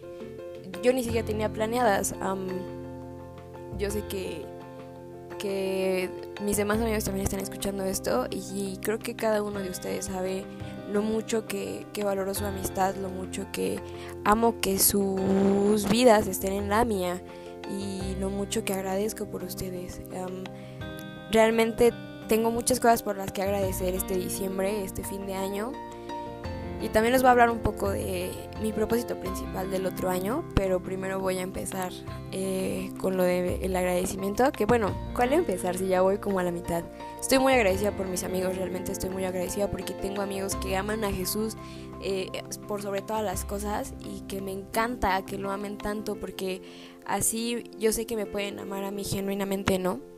yo 0.82 0.92
ni 0.92 1.02
siquiera 1.02 1.26
tenía 1.26 1.50
planeadas. 1.50 2.14
yo 3.78 3.90
sé 3.90 4.02
que 4.08 4.44
que 5.38 6.10
mis 6.42 6.56
demás 6.56 6.80
amigos 6.80 7.04
también 7.04 7.24
están 7.24 7.40
escuchando 7.40 7.84
esto 7.84 8.26
y 8.30 8.78
creo 8.82 8.98
que 8.98 9.14
cada 9.14 9.42
uno 9.42 9.60
de 9.60 9.68
ustedes 9.68 10.06
sabe 10.06 10.44
lo 10.90 11.02
mucho 11.02 11.46
que, 11.46 11.86
que 11.92 12.04
valoro 12.04 12.32
su 12.32 12.44
amistad, 12.46 12.94
lo 12.96 13.10
mucho 13.10 13.46
que 13.52 13.78
amo 14.24 14.60
que 14.62 14.78
sus 14.78 15.88
vidas 15.90 16.26
estén 16.26 16.54
en 16.54 16.70
la 16.70 16.86
mía 16.86 17.22
y 17.70 18.14
lo 18.18 18.30
mucho 18.30 18.64
que 18.64 18.72
agradezco 18.72 19.26
por 19.26 19.42
ustedes. 19.42 20.00
realmente 21.32 21.92
tengo 22.28 22.50
muchas 22.50 22.80
cosas 22.80 23.02
por 23.02 23.16
las 23.16 23.30
que 23.32 23.42
agradecer 23.42 23.94
este 23.94 24.16
diciembre, 24.16 24.84
este 24.84 25.04
fin 25.04 25.26
de 25.26 25.34
año 25.34 25.72
Y 26.82 26.88
también 26.90 27.12
les 27.12 27.22
voy 27.22 27.28
a 27.28 27.32
hablar 27.32 27.50
un 27.50 27.60
poco 27.60 27.90
de 27.90 28.30
mi 28.60 28.72
propósito 28.72 29.18
principal 29.18 29.70
del 29.70 29.86
otro 29.86 30.10
año, 30.10 30.44
pero 30.54 30.82
primero 30.82 31.20
voy 31.20 31.38
a 31.38 31.42
empezar 31.42 31.90
eh, 32.32 32.92
con 33.00 33.16
lo 33.16 33.22
del 33.22 33.74
agradecimiento, 33.74 34.50
que 34.52 34.66
bueno, 34.66 34.94
¿cuál 35.14 35.32
empezar 35.32 35.78
si 35.78 35.88
ya 35.88 36.02
voy 36.02 36.18
como 36.18 36.38
a 36.38 36.42
la 36.42 36.50
mitad? 36.50 36.84
Estoy 37.20 37.38
muy 37.38 37.54
agradecida 37.54 37.92
por 37.92 38.06
mis 38.06 38.24
amigos, 38.24 38.56
realmente 38.56 38.92
estoy 38.92 39.10
muy 39.10 39.24
agradecida 39.24 39.70
porque 39.70 39.94
tengo 39.94 40.20
amigos 40.20 40.54
que 40.56 40.76
aman 40.76 41.02
a 41.04 41.12
Jesús 41.12 41.56
eh, 42.02 42.30
por 42.68 42.82
sobre 42.82 43.00
todas 43.00 43.24
las 43.24 43.44
cosas 43.44 43.94
y 43.98 44.20
que 44.22 44.42
me 44.42 44.52
encanta 44.52 45.24
que 45.24 45.38
lo 45.38 45.50
amen 45.50 45.78
tanto 45.78 46.16
porque 46.16 46.62
así 47.06 47.64
yo 47.78 47.92
sé 47.92 48.06
que 48.06 48.16
me 48.16 48.26
pueden 48.26 48.58
amar 48.58 48.84
a 48.84 48.90
mí 48.90 49.02
genuinamente, 49.02 49.78
¿no? 49.78 50.15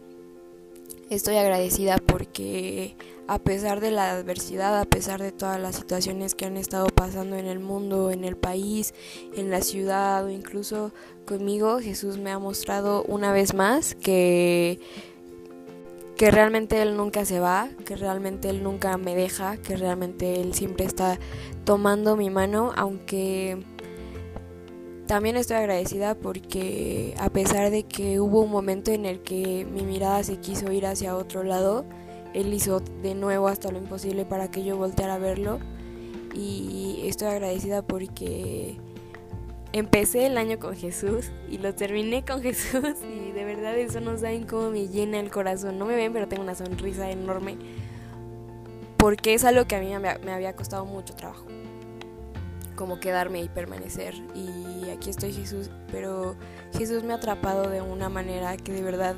Estoy 1.11 1.37
agradecida 1.37 1.97
porque 1.97 2.95
a 3.29 3.39
pesar 3.39 3.81
de 3.81 3.91
la 3.91 4.11
adversidad, 4.11 4.79
a 4.79 4.85
pesar 4.85 5.23
de 5.23 5.33
todas 5.33 5.59
las 5.59 5.77
situaciones 5.77 6.35
que 6.35 6.45
han 6.45 6.59
estado 6.59 6.87
pasando 6.89 7.37
en 7.37 7.47
el 7.47 7.61
mundo, 7.61 8.11
en 8.11 8.25
el 8.25 8.37
país, 8.37 8.93
en 9.35 9.51
la 9.51 9.63
ciudad 9.63 10.25
o 10.27 10.31
incluso 10.31 10.93
conmigo, 11.27 11.79
Jesús 11.81 12.19
me 12.19 12.31
ha 12.31 12.39
mostrado 12.39 13.05
una 13.05 13.33
vez 13.33 13.55
más 13.55 13.95
que 13.95 14.81
que 16.19 16.33
realmente 16.33 16.83
Él 16.83 16.97
nunca 16.97 17.25
se 17.25 17.39
va, 17.39 17.69
que 17.87 17.95
realmente 17.95 18.51
Él 18.51 18.65
nunca 18.65 18.97
me 18.97 19.15
deja, 19.15 19.57
que 19.57 19.77
realmente 19.77 20.41
Él 20.41 20.53
siempre 20.53 20.85
está 20.85 21.17
tomando 21.65 22.17
mi 22.17 22.29
mano, 22.29 22.73
aunque 22.77 23.65
también 25.09 25.37
estoy 25.37 25.57
agradecida 25.57 26.15
porque 26.15 27.15
a 27.19 27.31
pesar 27.31 27.71
de 27.71 27.83
que 27.83 28.21
hubo 28.21 28.43
un 28.43 28.51
momento 28.51 28.93
en 28.93 29.07
el 29.07 29.21
que 29.21 29.67
mi 29.73 29.83
mirada 29.83 30.23
se 30.23 30.37
quiso 30.37 30.71
ir 30.71 30.87
hacia 30.87 31.17
otro 31.17 31.43
lado, 31.43 31.87
él 32.35 32.53
hizo 32.53 32.81
de 32.81 33.15
nuevo 33.15 33.49
hasta 33.49 33.73
lo 33.73 33.79
imposible 33.79 34.27
para 34.27 34.51
que 34.51 34.63
yo 34.63 34.77
volteara 34.77 35.15
a 35.15 35.19
verlo 35.19 35.61
y 36.35 37.01
estoy 37.07 37.29
agradecida 37.29 37.81
porque 37.81 38.77
empecé 39.73 40.27
el 40.27 40.37
año 40.37 40.59
con 40.59 40.77
Jesús 40.77 41.31
y 41.51 41.57
lo 41.57 41.75
terminé 41.75 42.23
con 42.23 42.43
Jesús 42.43 42.99
y 43.03 43.33
de 43.33 43.45
verdad 43.47 43.79
eso 43.79 44.01
no 44.01 44.17
saben 44.19 44.47
cómo 44.47 44.71
me 44.71 44.89
llena 44.89 45.21
el 45.21 45.31
corazón. 45.31 45.79
No 45.79 45.87
me 45.87 45.97
ven, 45.97 46.13
pero 46.13 46.29
tengo 46.29 46.43
una 46.43 46.55
sonrisa 46.55 47.11
enorme 47.11 47.57
porque 48.99 49.33
es 49.33 49.45
algo 49.45 49.65
que 49.65 49.77
a 49.77 49.81
mí 49.81 49.91
me 50.23 50.33
había 50.33 50.55
costado 50.55 50.85
mucho 50.85 51.15
trabajo 51.15 51.48
como 52.79 53.01
quedarme 53.01 53.43
y 53.43 53.49
permanecer. 53.49 54.15
Y 54.37 54.89
aquí 54.91 55.11
estoy 55.11 55.33
Jesús, 55.33 55.69
pero 55.91 56.37
Jesús 56.73 57.03
me 57.03 57.13
ha 57.13 57.17
atrapado 57.17 57.69
de 57.69 57.83
una 57.83 58.09
manera 58.09 58.57
que 58.57 58.73
de 58.73 58.83
verdad 58.83 59.17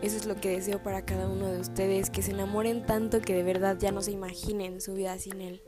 eso 0.00 0.16
es 0.16 0.24
lo 0.24 0.36
que 0.36 0.48
deseo 0.48 0.82
para 0.82 1.04
cada 1.04 1.28
uno 1.28 1.46
de 1.52 1.60
ustedes, 1.60 2.08
que 2.08 2.22
se 2.22 2.30
enamoren 2.32 2.86
tanto 2.86 3.20
que 3.20 3.34
de 3.34 3.42
verdad 3.42 3.76
ya 3.78 3.92
no 3.92 4.00
se 4.00 4.10
imaginen 4.10 4.80
su 4.80 4.94
vida 4.94 5.18
sin 5.18 5.42
Él. 5.42 5.62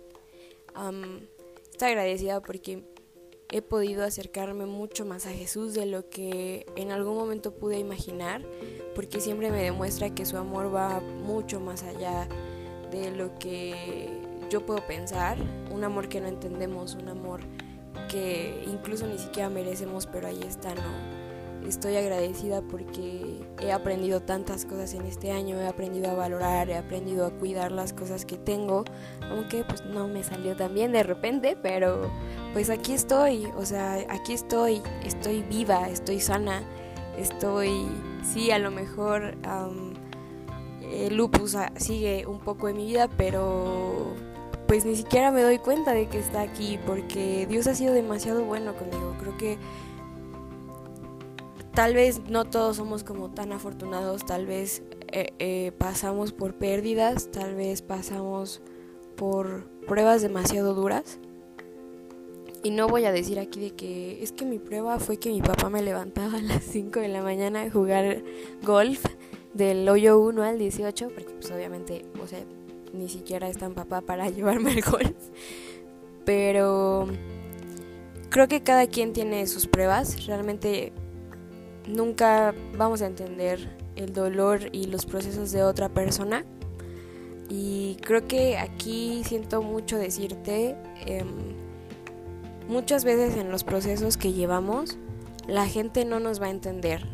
estoy 1.71 1.88
agradecida 1.88 2.40
porque 2.40 2.85
he 3.50 3.61
podido 3.62 4.05
acercarme 4.05 4.64
mucho 4.64 5.05
más 5.05 5.26
a 5.26 5.31
Jesús 5.31 5.75
de 5.75 5.87
lo 5.87 6.09
que 6.09 6.66
en 6.75 6.90
algún 6.90 7.16
momento 7.16 7.55
pude 7.55 7.78
imaginar, 7.78 8.43
porque 8.95 9.21
siempre 9.21 9.50
me 9.50 9.62
demuestra 9.62 10.14
que 10.14 10.25
su 10.25 10.38
amor 10.38 10.75
va 10.75 11.00
mucho 11.00 11.61
más 11.61 11.83
allá 11.83 12.26
de 12.90 13.11
lo 13.11 13.38
que 13.38 14.09
yo 14.50 14.64
puedo 14.64 14.87
pensar, 14.87 15.38
un 15.76 15.85
amor 15.85 16.09
que 16.09 16.21
no 16.21 16.26
entendemos, 16.26 16.95
un 16.95 17.09
amor 17.09 17.40
que 18.09 18.64
incluso 18.66 19.06
ni 19.06 19.18
siquiera 19.18 19.50
merecemos, 19.50 20.06
pero 20.06 20.26
ahí 20.28 20.40
está, 20.42 20.75
¿no? 20.75 21.26
Estoy 21.66 21.97
agradecida 21.97 22.62
porque 22.62 23.45
he 23.61 23.73
aprendido 23.73 24.21
tantas 24.21 24.64
cosas 24.64 24.95
en 24.95 25.04
este 25.04 25.33
año, 25.33 25.61
he 25.61 25.66
aprendido 25.66 26.11
a 26.11 26.14
valorar, 26.14 26.71
he 26.71 26.76
aprendido 26.76 27.26
a 27.26 27.30
cuidar 27.30 27.73
las 27.73 27.92
cosas 27.92 28.25
que 28.25 28.37
tengo, 28.37 28.85
aunque 29.30 29.64
pues 29.64 29.85
no 29.85 30.06
me 30.06 30.23
salió 30.23 30.54
tan 30.54 30.75
bien 30.75 30.92
de 30.92 31.02
repente, 31.02 31.56
pero 31.61 32.09
pues 32.52 32.71
aquí 32.71 32.92
estoy, 32.92 33.47
o 33.56 33.64
sea, 33.64 33.95
aquí 34.09 34.33
estoy, 34.33 34.80
estoy 35.04 35.42
viva, 35.42 35.88
estoy 35.88 36.21
sana, 36.21 36.62
estoy, 37.18 37.88
sí, 38.23 38.52
a 38.52 38.59
lo 38.59 38.71
mejor 38.71 39.35
el 40.83 41.16
lupus 41.16 41.56
sigue 41.76 42.26
un 42.26 42.38
poco 42.38 42.68
en 42.68 42.76
mi 42.76 42.87
vida, 42.87 43.09
pero 43.16 44.14
pues 44.66 44.85
ni 44.85 44.96
siquiera 44.96 45.30
me 45.30 45.42
doy 45.42 45.58
cuenta 45.58 45.92
de 45.92 46.08
que 46.08 46.18
está 46.18 46.40
aquí 46.40 46.78
porque 46.87 47.46
Dios 47.49 47.66
ha 47.66 47.75
sido 47.75 47.94
demasiado 47.94 48.44
bueno 48.44 48.75
conmigo. 48.75 49.14
Creo 49.20 49.37
que 49.37 49.58
tal 51.75 51.94
vez 51.94 52.20
no 52.28 52.44
todos 52.44 52.76
somos 52.76 53.04
como 53.04 53.30
tan 53.30 53.52
afortunados, 53.52 54.25
tal 54.25 54.46
vez 54.46 54.82
eh, 55.12 55.35
eh, 55.38 55.73
pasamos 55.78 56.32
por 56.32 56.54
pérdidas, 56.54 57.30
tal 57.30 57.54
vez 57.54 57.82
pasamos 57.82 58.61
por 59.16 59.68
pruebas 59.87 60.23
demasiado 60.23 60.75
duras. 60.75 61.18
Y 62.62 62.70
no 62.70 62.88
voy 62.88 63.04
a 63.04 63.12
decir 63.12 63.38
aquí 63.38 63.61
de 63.61 63.70
que 63.70 64.23
es 64.25 64.32
que 64.32 64.44
mi 64.44 64.58
prueba 64.58 64.99
fue 64.99 65.18
que 65.18 65.30
mi 65.30 65.40
papá 65.40 65.70
me 65.70 65.82
levantaba 65.82 66.38
a 66.38 66.42
las 66.42 66.64
5 66.64 66.99
de 66.99 67.08
la 67.08 67.23
mañana 67.23 67.62
a 67.62 67.70
jugar 67.70 68.23
golf 68.64 69.04
del 69.54 69.88
hoyo 69.88 70.18
1 70.18 70.42
al 70.42 70.58
18, 70.58 71.11
porque 71.14 71.32
pues 71.35 71.50
obviamente, 71.52 72.04
o 72.20 72.26
sea, 72.26 72.40
ni 72.93 73.09
siquiera 73.09 73.49
es 73.49 73.59
tan 73.59 73.75
papá 73.75 74.00
para 74.00 74.28
llevarme 74.31 74.73
al 74.73 74.83
golf. 74.83 75.16
Pero 76.25 77.09
creo 78.31 78.49
que 78.49 78.62
cada 78.62 78.87
quien 78.87 79.12
tiene 79.12 79.47
sus 79.47 79.66
pruebas. 79.66 80.26
Realmente 80.26 80.93
nunca 81.87 82.55
vamos 82.76 83.02
a 83.02 83.07
entender 83.07 83.76
el 83.97 84.12
dolor 84.12 84.61
y 84.73 84.87
los 84.87 85.07
procesos 85.07 85.52
de 85.52 85.62
otra 85.62 85.88
persona. 85.88 86.45
Y 87.49 87.97
creo 88.02 88.26
que 88.26 88.59
aquí 88.59 89.23
siento 89.25 89.62
mucho 89.62 89.99
decirte, 89.99 90.76
em, 91.07 91.28
muchas 92.69 93.05
veces 93.05 93.37
en 93.37 93.50
los 93.50 93.62
procesos 93.62 94.16
que 94.16 94.33
llevamos, 94.33 94.99
la 95.47 95.66
gente 95.66 96.05
no 96.05 96.19
nos 96.19 96.40
va 96.43 96.47
a 96.47 96.50
entender. 96.50 97.07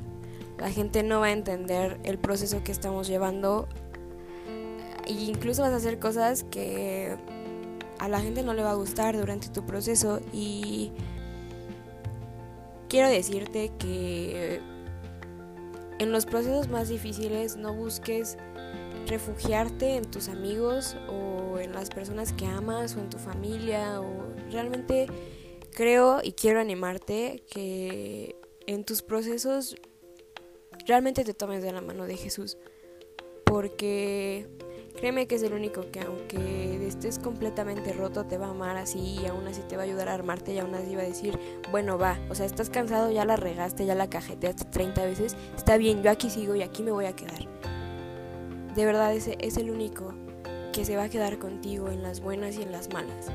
La 0.59 0.71
gente 0.71 1.03
no 1.03 1.21
va 1.21 1.27
a 1.27 1.33
entender 1.33 1.99
el 2.05 2.19
proceso 2.19 2.63
que 2.63 2.73
estamos 2.73 3.09
llevando 3.09 3.69
y 5.13 5.31
incluso 5.31 5.63
vas 5.63 5.73
a 5.73 5.77
hacer 5.77 5.99
cosas 5.99 6.45
que 6.45 7.17
a 7.99 8.09
la 8.09 8.21
gente 8.21 8.43
no 8.43 8.55
le 8.55 8.63
va 8.63 8.73
a 8.73 8.75
gustar 8.75 9.17
durante 9.17 9.49
tu 9.49 9.65
proceso. 9.65 10.21
Y 10.33 10.93
quiero 12.89 13.09
decirte 13.09 13.71
que 13.79 14.61
en 15.99 16.13
los 16.13 16.27
procesos 16.27 16.69
más 16.69 16.89
difíciles 16.89 17.57
no 17.57 17.75
busques 17.75 18.39
refugiarte 19.07 19.97
en 19.97 20.11
tus 20.11 20.29
amigos 20.29 20.97
o 21.09 21.59
en 21.59 21.73
las 21.73 21.91
personas 21.91 22.33
que 22.33 22.47
amas 22.47 22.97
o 22.97 23.01
en 23.01 23.11
tu 23.11 23.19
familia 23.19 24.01
o 24.01 24.07
realmente 24.51 25.07
creo 25.75 26.21
y 26.23 26.33
quiero 26.33 26.61
animarte 26.61 27.43
que 27.51 28.37
en 28.67 28.85
tus 28.85 29.03
procesos 29.03 29.77
realmente 30.87 31.25
te 31.25 31.35
tomes 31.35 31.63
de 31.63 31.73
la 31.73 31.81
mano 31.81 32.07
de 32.07 32.17
Jesús 32.17 32.57
porque 33.45 34.49
Créeme 34.97 35.27
que 35.27 35.35
es 35.35 35.43
el 35.43 35.53
único 35.53 35.91
que 35.91 36.01
aunque 36.01 36.87
estés 36.87 37.19
completamente 37.19 37.93
roto 37.93 38.25
te 38.25 38.39
va 38.39 38.47
a 38.47 38.51
amar 38.51 38.77
así 38.77 39.19
y 39.21 39.27
aún 39.27 39.47
así 39.47 39.63
te 39.63 39.77
va 39.77 39.83
a 39.83 39.87
ayudar 39.87 40.09
a 40.09 40.15
armarte 40.15 40.53
y 40.53 40.59
aún 40.59 40.75
así 40.75 40.95
va 40.95 41.03
a 41.03 41.07
decir, 41.07 41.39
bueno 41.71 41.99
va, 41.99 42.19
o 42.31 42.35
sea, 42.35 42.47
estás 42.47 42.71
cansado, 42.71 43.11
ya 43.11 43.25
la 43.25 43.37
regaste, 43.37 43.87
ya 43.87 43.95
la 43.95 44.09
cajeteaste 44.09 44.67
30 44.67 45.05
veces, 45.05 45.37
está 45.57 45.77
bien, 45.79 46.03
yo 46.03 46.11
aquí 46.11 46.31
sigo 46.31 46.55
y 46.55 46.63
aquí 46.63 46.83
me 46.83 46.91
voy 46.91 47.07
a 47.07 47.17
quedar. 47.17 47.49
De 48.75 48.87
verdad 48.87 49.15
ese 49.15 49.37
es 49.41 49.57
el 49.57 49.71
único 49.71 50.15
que 50.73 50.85
se 50.85 50.97
va 50.97 51.05
a 51.05 51.09
quedar 51.09 51.39
contigo 51.39 51.89
en 51.89 52.03
las 52.03 52.21
buenas 52.21 52.57
y 52.57 52.63
en 52.63 52.73
las 52.73 52.93
malas. 52.93 53.27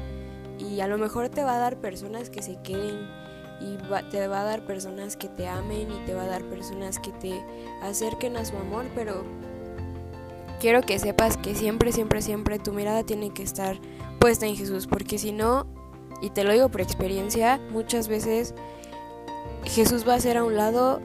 Y 0.59 0.79
a 0.79 0.87
lo 0.87 0.97
mejor 0.97 1.29
te 1.29 1.43
va 1.43 1.55
a 1.55 1.59
dar 1.59 1.77
personas 1.77 2.29
que 2.29 2.41
se 2.41 2.61
queden 2.61 3.07
y 3.59 3.77
te 4.11 4.27
va 4.27 4.41
a 4.41 4.43
dar 4.43 4.65
personas 4.65 5.17
que 5.17 5.29
te 5.29 5.47
amen 5.47 5.91
y 5.91 6.05
te 6.05 6.13
va 6.13 6.23
a 6.23 6.27
dar 6.27 6.43
personas 6.43 6.99
que 6.99 7.11
te 7.11 7.43
acerquen 7.81 8.37
a 8.37 8.45
su 8.45 8.55
amor, 8.57 8.85
pero 8.95 9.23
quiero 10.59 10.81
que 10.81 10.99
sepas 10.99 11.37
que 11.37 11.55
siempre, 11.55 11.91
siempre, 11.91 12.21
siempre 12.21 12.59
tu 12.59 12.73
mirada 12.73 13.03
tiene 13.03 13.31
que 13.31 13.43
estar 13.43 13.79
puesta 14.19 14.45
en 14.45 14.55
Jesús, 14.55 14.87
porque 14.87 15.17
si 15.17 15.31
no, 15.31 15.67
y 16.21 16.29
te 16.31 16.43
lo 16.43 16.51
digo 16.51 16.69
por 16.69 16.81
experiencia, 16.81 17.59
muchas 17.69 18.07
veces 18.07 18.53
Jesús 19.63 20.07
va 20.07 20.13
a 20.13 20.17
hacer 20.17 20.37
a 20.37 20.43
un 20.43 20.55
lado 20.55 21.01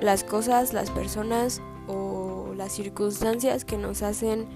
las 0.00 0.24
cosas, 0.24 0.72
las 0.72 0.90
personas 0.90 1.62
o 1.86 2.52
las 2.56 2.72
circunstancias 2.72 3.64
que 3.64 3.78
nos 3.78 4.02
hacen 4.02 4.46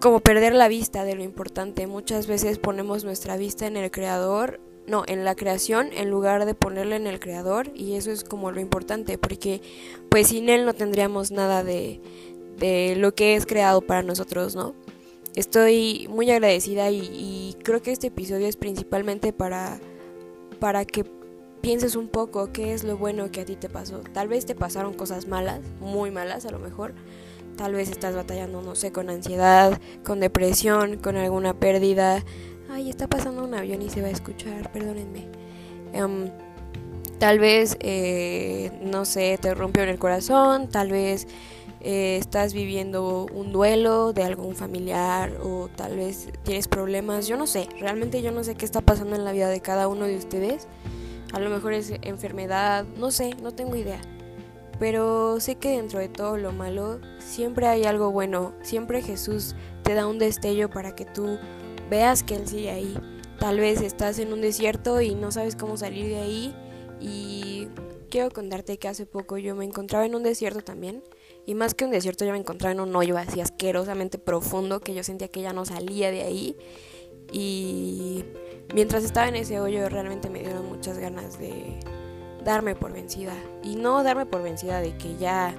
como 0.00 0.20
perder 0.20 0.54
la 0.54 0.68
vista 0.68 1.04
de 1.04 1.14
lo 1.14 1.22
importante. 1.22 1.86
Muchas 1.86 2.26
veces 2.26 2.58
ponemos 2.58 3.04
nuestra 3.04 3.36
vista 3.36 3.66
en 3.66 3.76
el 3.76 3.90
creador, 3.90 4.60
no, 4.86 5.04
en 5.06 5.24
la 5.24 5.34
creación 5.34 5.90
en 5.92 6.10
lugar 6.10 6.46
de 6.46 6.54
ponerla 6.54 6.96
en 6.96 7.06
el 7.06 7.20
creador 7.20 7.70
y 7.74 7.94
eso 7.94 8.10
es 8.10 8.24
como 8.24 8.50
lo 8.50 8.60
importante 8.60 9.18
porque 9.18 9.60
pues 10.08 10.28
sin 10.28 10.48
él 10.48 10.64
no 10.64 10.72
tendríamos 10.72 11.30
nada 11.30 11.62
de, 11.62 12.00
de 12.58 12.94
lo 12.96 13.14
que 13.14 13.36
es 13.36 13.46
creado 13.46 13.80
para 13.80 14.02
nosotros, 14.02 14.54
¿no? 14.54 14.74
Estoy 15.34 16.08
muy 16.10 16.30
agradecida 16.30 16.90
y, 16.90 17.56
creo 17.62 17.82
que 17.82 17.92
este 17.92 18.08
episodio 18.08 18.46
es 18.46 18.56
principalmente 18.56 19.32
para, 19.32 19.80
para 20.58 20.84
que 20.84 21.04
pienses 21.60 21.94
un 21.94 22.08
poco 22.08 22.52
qué 22.52 22.72
es 22.72 22.84
lo 22.84 22.96
bueno 22.96 23.30
que 23.30 23.42
a 23.42 23.44
ti 23.44 23.56
te 23.56 23.68
pasó. 23.68 24.00
Tal 24.12 24.28
vez 24.28 24.46
te 24.46 24.54
pasaron 24.54 24.94
cosas 24.94 25.28
malas, 25.28 25.60
muy 25.80 26.10
malas 26.10 26.46
a 26.46 26.50
lo 26.50 26.58
mejor. 26.58 26.94
Tal 27.56 27.74
vez 27.74 27.90
estás 27.90 28.16
batallando, 28.16 28.62
no 28.62 28.74
sé, 28.74 28.90
con 28.90 29.10
ansiedad, 29.10 29.78
con 30.04 30.20
depresión, 30.20 30.96
con 30.96 31.16
alguna 31.16 31.58
pérdida, 31.58 32.24
Ay, 32.72 32.88
está 32.88 33.08
pasando 33.08 33.42
un 33.42 33.52
avión 33.52 33.82
y 33.82 33.90
se 33.90 34.00
va 34.00 34.06
a 34.06 34.12
escuchar, 34.12 34.70
perdónenme. 34.70 35.26
Em, 35.92 36.30
tal 37.18 37.40
vez, 37.40 37.76
eh, 37.80 38.70
no 38.80 39.04
sé, 39.04 39.38
te 39.40 39.54
rompió 39.54 39.82
en 39.82 39.88
el 39.88 39.98
corazón, 39.98 40.68
tal 40.68 40.90
vez 40.90 41.26
eh, 41.82 42.18
estás 42.18 42.52
viviendo 42.52 43.26
un 43.32 43.52
duelo 43.52 44.12
de 44.12 44.22
algún 44.22 44.54
familiar 44.54 45.32
o 45.42 45.68
tal 45.74 45.96
vez 45.96 46.28
tienes 46.42 46.68
problemas, 46.68 47.26
yo 47.26 47.38
no 47.38 47.46
sé, 47.46 47.68
realmente 47.78 48.20
yo 48.20 48.32
no 48.32 48.44
sé 48.44 48.54
qué 48.54 48.66
está 48.66 48.82
pasando 48.82 49.16
en 49.16 49.24
la 49.24 49.32
vida 49.32 49.48
de 49.48 49.60
cada 49.60 49.88
uno 49.88 50.04
de 50.04 50.16
ustedes. 50.16 50.68
A 51.32 51.40
lo 51.40 51.48
mejor 51.48 51.72
es 51.72 51.92
enfermedad, 52.02 52.84
no 52.98 53.10
sé, 53.10 53.34
no 53.42 53.52
tengo 53.52 53.76
idea. 53.76 54.00
Pero 54.78 55.40
sé 55.40 55.56
que 55.56 55.70
dentro 55.70 56.00
de 56.00 56.08
todo 56.08 56.36
lo 56.36 56.52
malo 56.52 57.00
siempre 57.18 57.66
hay 57.66 57.84
algo 57.84 58.10
bueno, 58.10 58.52
siempre 58.62 59.02
Jesús 59.02 59.54
te 59.82 59.94
da 59.94 60.06
un 60.06 60.18
destello 60.18 60.70
para 60.70 60.94
que 60.94 61.04
tú 61.04 61.38
veas 61.88 62.22
que 62.22 62.34
Él 62.34 62.46
sigue 62.46 62.70
ahí. 62.70 62.94
Tal 63.38 63.58
vez 63.58 63.80
estás 63.80 64.18
en 64.18 64.32
un 64.32 64.40
desierto 64.40 65.00
y 65.00 65.14
no 65.14 65.32
sabes 65.32 65.56
cómo 65.56 65.76
salir 65.76 66.06
de 66.06 66.18
ahí 66.18 66.54
y 67.00 67.68
quiero 68.10 68.30
contarte 68.30 68.78
que 68.78 68.88
hace 68.88 69.06
poco 69.06 69.38
yo 69.38 69.54
me 69.54 69.64
encontraba 69.64 70.04
en 70.04 70.14
un 70.14 70.22
desierto 70.22 70.62
también 70.62 71.02
y 71.50 71.54
más 71.56 71.74
que 71.74 71.84
un 71.84 71.90
desierto, 71.90 72.24
yo 72.24 72.30
me 72.30 72.38
encontraba 72.38 72.70
en 72.70 72.78
un 72.78 72.94
hoyo 72.94 73.18
así 73.18 73.40
asquerosamente 73.40 74.18
profundo 74.18 74.78
que 74.78 74.94
yo 74.94 75.02
sentía 75.02 75.26
que 75.26 75.40
ya 75.40 75.52
no 75.52 75.64
salía 75.64 76.12
de 76.12 76.22
ahí. 76.22 76.56
Y 77.32 78.24
mientras 78.72 79.02
estaba 79.02 79.26
en 79.26 79.34
ese 79.34 79.58
hoyo, 79.58 79.88
realmente 79.88 80.30
me 80.30 80.38
dieron 80.38 80.68
muchas 80.68 80.98
ganas 80.98 81.40
de 81.40 81.80
darme 82.44 82.76
por 82.76 82.92
vencida. 82.92 83.34
Y 83.64 83.74
no 83.74 84.04
darme 84.04 84.26
por 84.26 84.44
vencida 84.44 84.80
de 84.80 84.96
que 84.96 85.16
ya 85.16 85.52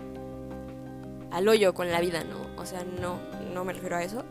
al 1.29 1.49
hoyo 1.49 1.73
con 1.73 1.91
la 1.91 1.99
vida, 1.99 2.23
¿no? 2.23 2.37
O 2.55 2.65
sea, 2.65 2.85
no, 2.85 3.19
no 3.53 3.65
me 3.65 3.73
refiero 3.73 3.97
a 3.97 4.03
eso. 4.03 4.23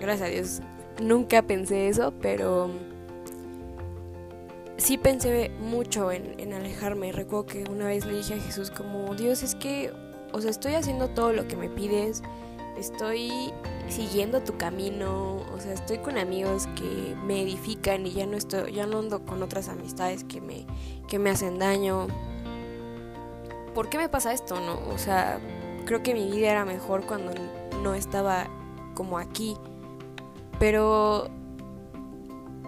Gracias 0.00 0.28
a 0.28 0.32
Dios, 0.32 0.60
nunca 1.00 1.42
pensé 1.42 1.86
eso, 1.86 2.12
pero 2.20 2.68
sí 4.76 4.98
pensé 4.98 5.52
mucho 5.60 6.10
en, 6.10 6.34
en 6.40 6.52
alejarme. 6.52 7.12
Recuerdo 7.12 7.46
que 7.46 7.64
una 7.70 7.86
vez 7.86 8.04
le 8.06 8.16
dije 8.16 8.34
a 8.34 8.40
Jesús 8.40 8.72
como, 8.72 9.14
Dios, 9.14 9.44
es 9.44 9.54
que 9.54 9.92
o 10.34 10.40
sea, 10.40 10.50
estoy 10.50 10.74
haciendo 10.74 11.08
todo 11.10 11.32
lo 11.32 11.46
que 11.46 11.56
me 11.56 11.68
pides, 11.68 12.22
estoy 12.76 13.52
siguiendo 13.88 14.42
tu 14.42 14.56
camino, 14.58 15.36
o 15.54 15.60
sea, 15.60 15.72
estoy 15.72 15.98
con 15.98 16.18
amigos 16.18 16.66
que 16.74 17.14
me 17.24 17.40
edifican 17.42 18.04
y 18.04 18.14
ya 18.14 18.26
no 18.26 18.36
estoy, 18.36 18.72
ya 18.72 18.84
no 18.86 18.98
ando 18.98 19.24
con 19.24 19.44
otras 19.44 19.68
amistades 19.68 20.24
que 20.24 20.40
me, 20.40 20.66
que 21.06 21.20
me 21.20 21.30
hacen 21.30 21.60
daño. 21.60 22.08
¿Por 23.76 23.88
qué 23.88 23.96
me 23.96 24.08
pasa 24.08 24.32
esto, 24.32 24.58
no? 24.60 24.80
O 24.92 24.98
sea, 24.98 25.38
creo 25.84 26.02
que 26.02 26.14
mi 26.14 26.28
vida 26.28 26.50
era 26.50 26.64
mejor 26.64 27.06
cuando 27.06 27.32
no 27.80 27.94
estaba 27.94 28.48
como 28.94 29.18
aquí. 29.18 29.56
Pero 30.58 31.30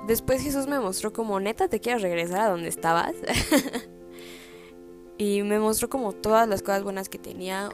después 0.07 0.41
Jesús 0.41 0.69
me 0.69 0.79
mostró 0.79 1.13
como, 1.13 1.41
neta, 1.41 1.67
te 1.67 1.81
quieres 1.81 2.03
regresar 2.03 2.43
a 2.43 2.49
donde 2.49 2.69
estabas. 2.69 3.15
y 5.19 5.43
me 5.43 5.59
mostró 5.59 5.89
como 5.89 6.13
todas 6.13 6.49
las 6.49 6.63
cosas 6.63 6.83
buenas 6.83 7.09
que 7.09 7.19
tenía, 7.19 7.71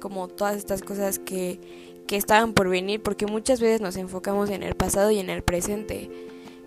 como 0.00 0.28
todas 0.28 0.56
estas 0.56 0.82
cosas 0.82 1.18
que, 1.18 1.60
que 2.06 2.16
estaban 2.16 2.52
por 2.52 2.68
venir, 2.68 3.02
porque 3.02 3.26
muchas 3.26 3.60
veces 3.60 3.80
nos 3.80 3.96
enfocamos 3.96 4.50
en 4.50 4.62
el 4.62 4.74
pasado 4.74 5.10
y 5.10 5.18
en 5.18 5.30
el 5.30 5.42
presente 5.42 6.10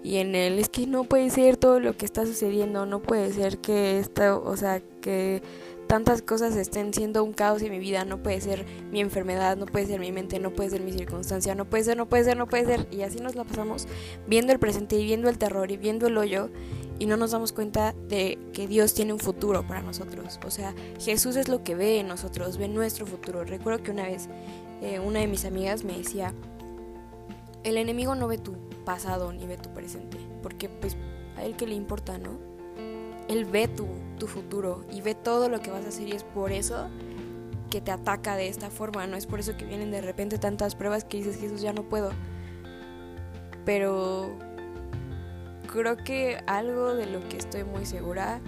y 0.03 0.17
en 0.17 0.35
el 0.35 0.57
es 0.57 0.69
que 0.69 0.87
no 0.87 1.03
puede 1.03 1.29
ser 1.29 1.57
todo 1.57 1.79
lo 1.79 1.95
que 1.95 2.05
está 2.05 2.25
sucediendo, 2.25 2.85
no 2.85 3.01
puede 3.01 3.31
ser 3.33 3.59
que 3.59 3.99
esto, 3.99 4.43
o 4.43 4.57
sea, 4.57 4.81
que 5.01 5.43
tantas 5.85 6.21
cosas 6.21 6.55
estén 6.55 6.93
siendo 6.93 7.23
un 7.23 7.33
caos 7.33 7.61
en 7.61 7.71
mi 7.71 7.77
vida, 7.77 8.05
no 8.05 8.23
puede 8.23 8.41
ser 8.41 8.65
mi 8.91 9.01
enfermedad, 9.01 9.57
no 9.57 9.65
puede 9.65 9.85
ser 9.87 9.99
mi 9.99 10.11
mente, 10.11 10.39
no 10.39 10.51
puede 10.51 10.69
ser 10.69 10.81
mi 10.81 10.91
circunstancia, 10.91 11.53
no 11.53 11.65
puede 11.65 11.83
ser, 11.83 11.97
no 11.97 12.07
puede 12.07 12.23
ser, 12.23 12.37
no 12.37 12.47
puede 12.47 12.65
ser. 12.65 12.87
Y 12.91 13.01
así 13.01 13.19
nos 13.19 13.35
la 13.35 13.43
pasamos 13.43 13.87
viendo 14.25 14.53
el 14.53 14.59
presente 14.59 14.95
y 14.95 15.03
viendo 15.03 15.29
el 15.29 15.37
terror 15.37 15.69
y 15.69 15.77
viendo 15.77 16.07
el 16.07 16.17
hoyo 16.17 16.49
y 17.01 17.07
no 17.07 17.17
nos 17.17 17.31
damos 17.31 17.51
cuenta 17.51 17.95
de 18.09 18.37
que 18.53 18.67
Dios 18.67 18.93
tiene 18.93 19.11
un 19.11 19.17
futuro 19.17 19.65
para 19.65 19.81
nosotros. 19.81 20.39
O 20.45 20.51
sea, 20.51 20.75
Jesús 20.99 21.35
es 21.35 21.47
lo 21.47 21.63
que 21.63 21.73
ve 21.73 21.99
en 21.99 22.07
nosotros, 22.07 22.59
ve 22.59 22.67
nuestro 22.67 23.07
futuro. 23.07 23.43
Recuerdo 23.43 23.81
que 23.81 23.89
una 23.89 24.03
vez 24.03 24.29
eh, 24.83 24.99
una 24.99 25.17
de 25.17 25.25
mis 25.25 25.43
amigas 25.43 25.83
me 25.83 25.97
decía, 25.97 26.31
el 27.63 27.77
enemigo 27.77 28.13
no 28.13 28.27
ve 28.27 28.37
tu 28.37 28.53
pasado 28.85 29.33
ni 29.33 29.47
ve 29.47 29.57
tu 29.57 29.73
presente, 29.73 30.19
porque 30.43 30.69
pues 30.69 30.95
a 31.37 31.43
él 31.43 31.55
que 31.55 31.65
le 31.65 31.73
importa, 31.73 32.19
¿no? 32.19 32.37
Él 33.27 33.45
ve 33.45 33.67
tu, 33.67 33.87
tu 34.19 34.27
futuro 34.27 34.85
y 34.91 35.01
ve 35.01 35.15
todo 35.15 35.49
lo 35.49 35.59
que 35.59 35.71
vas 35.71 35.83
a 35.85 35.87
hacer 35.87 36.07
y 36.07 36.11
es 36.11 36.23
por 36.23 36.51
eso 36.51 36.87
que 37.71 37.81
te 37.81 37.89
ataca 37.89 38.35
de 38.35 38.47
esta 38.47 38.69
forma, 38.69 39.07
no 39.07 39.17
es 39.17 39.25
por 39.25 39.39
eso 39.39 39.57
que 39.57 39.65
vienen 39.65 39.89
de 39.89 40.01
repente 40.01 40.37
tantas 40.37 40.75
pruebas 40.75 41.03
que 41.03 41.17
dices 41.17 41.39
Jesús 41.39 41.61
ya 41.61 41.73
no 41.73 41.81
puedo. 41.81 42.11
Pero 43.65 44.37
creo 45.71 45.97
que 45.97 46.37
algo 46.47 46.93
de 46.93 47.07
lo 47.07 47.27
que 47.27 47.37
estoy 47.37 47.63
muy 47.63 47.85
segura 47.85 48.41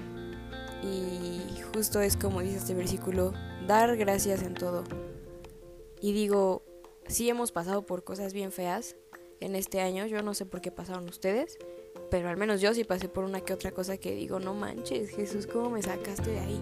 y 0.83 1.41
justo 1.73 2.01
es 2.01 2.17
como 2.17 2.41
dice 2.41 2.57
este 2.57 2.73
versículo, 2.73 3.33
dar 3.65 3.95
gracias 3.95 4.43
en 4.43 4.53
todo. 4.53 4.83
Y 6.01 6.11
digo, 6.11 6.63
sí 7.07 7.29
hemos 7.29 7.51
pasado 7.51 7.85
por 7.85 8.03
cosas 8.03 8.33
bien 8.33 8.51
feas 8.51 8.95
en 9.39 9.55
este 9.55 9.81
año, 9.81 10.05
yo 10.05 10.21
no 10.21 10.33
sé 10.33 10.45
por 10.45 10.61
qué 10.61 10.71
pasaron 10.71 11.05
ustedes, 11.05 11.57
pero 12.11 12.29
al 12.29 12.37
menos 12.37 12.61
yo 12.61 12.73
sí 12.73 12.83
pasé 12.83 13.09
por 13.09 13.23
una 13.23 13.41
que 13.41 13.53
otra 13.53 13.71
cosa 13.71 13.97
que 13.97 14.13
digo, 14.13 14.39
no 14.39 14.53
manches, 14.53 15.09
Jesús, 15.09 15.47
¿cómo 15.47 15.69
me 15.69 15.81
sacaste 15.81 16.31
de 16.31 16.39
ahí? 16.39 16.61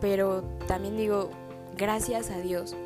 Pero 0.00 0.42
también 0.66 0.96
digo, 0.96 1.30
gracias 1.76 2.30
a 2.30 2.38
Dios 2.38 2.76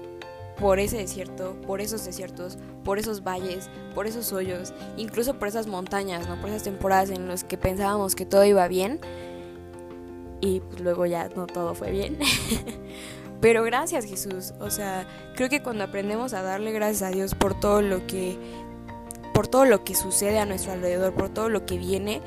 por 0.60 0.78
ese 0.80 0.98
desierto, 0.98 1.56
por 1.66 1.80
esos 1.80 2.04
desiertos, 2.04 2.58
por 2.84 2.98
esos 2.98 3.22
valles, 3.22 3.70
por 3.94 4.06
esos 4.06 4.32
hoyos, 4.32 4.72
incluso 4.96 5.38
por 5.38 5.48
esas 5.48 5.66
montañas, 5.66 6.28
¿no? 6.28 6.40
Por 6.40 6.50
esas 6.50 6.64
temporadas 6.64 7.10
en 7.10 7.28
las 7.28 7.44
que 7.44 7.56
pensábamos 7.56 8.14
que 8.14 8.26
todo 8.26 8.44
iba 8.44 8.66
bien 8.68 9.00
y 10.40 10.60
pues 10.60 10.80
luego 10.80 11.06
ya 11.06 11.28
no 11.30 11.46
todo 11.46 11.74
fue 11.74 11.90
bien. 11.90 12.18
Pero 13.40 13.62
gracias 13.62 14.04
Jesús, 14.04 14.52
o 14.58 14.70
sea, 14.70 15.06
creo 15.36 15.48
que 15.48 15.62
cuando 15.62 15.84
aprendemos 15.84 16.34
a 16.34 16.42
darle 16.42 16.72
gracias 16.72 17.02
a 17.02 17.10
Dios 17.10 17.34
por 17.34 17.58
todo 17.58 17.82
lo 17.82 18.06
que 18.06 18.36
por 19.32 19.46
todo 19.46 19.64
lo 19.64 19.84
que 19.84 19.94
sucede 19.94 20.40
a 20.40 20.46
nuestro 20.46 20.72
alrededor, 20.72 21.14
por 21.14 21.28
todo 21.28 21.48
lo 21.48 21.64
que 21.64 21.78
viene, 21.78 22.20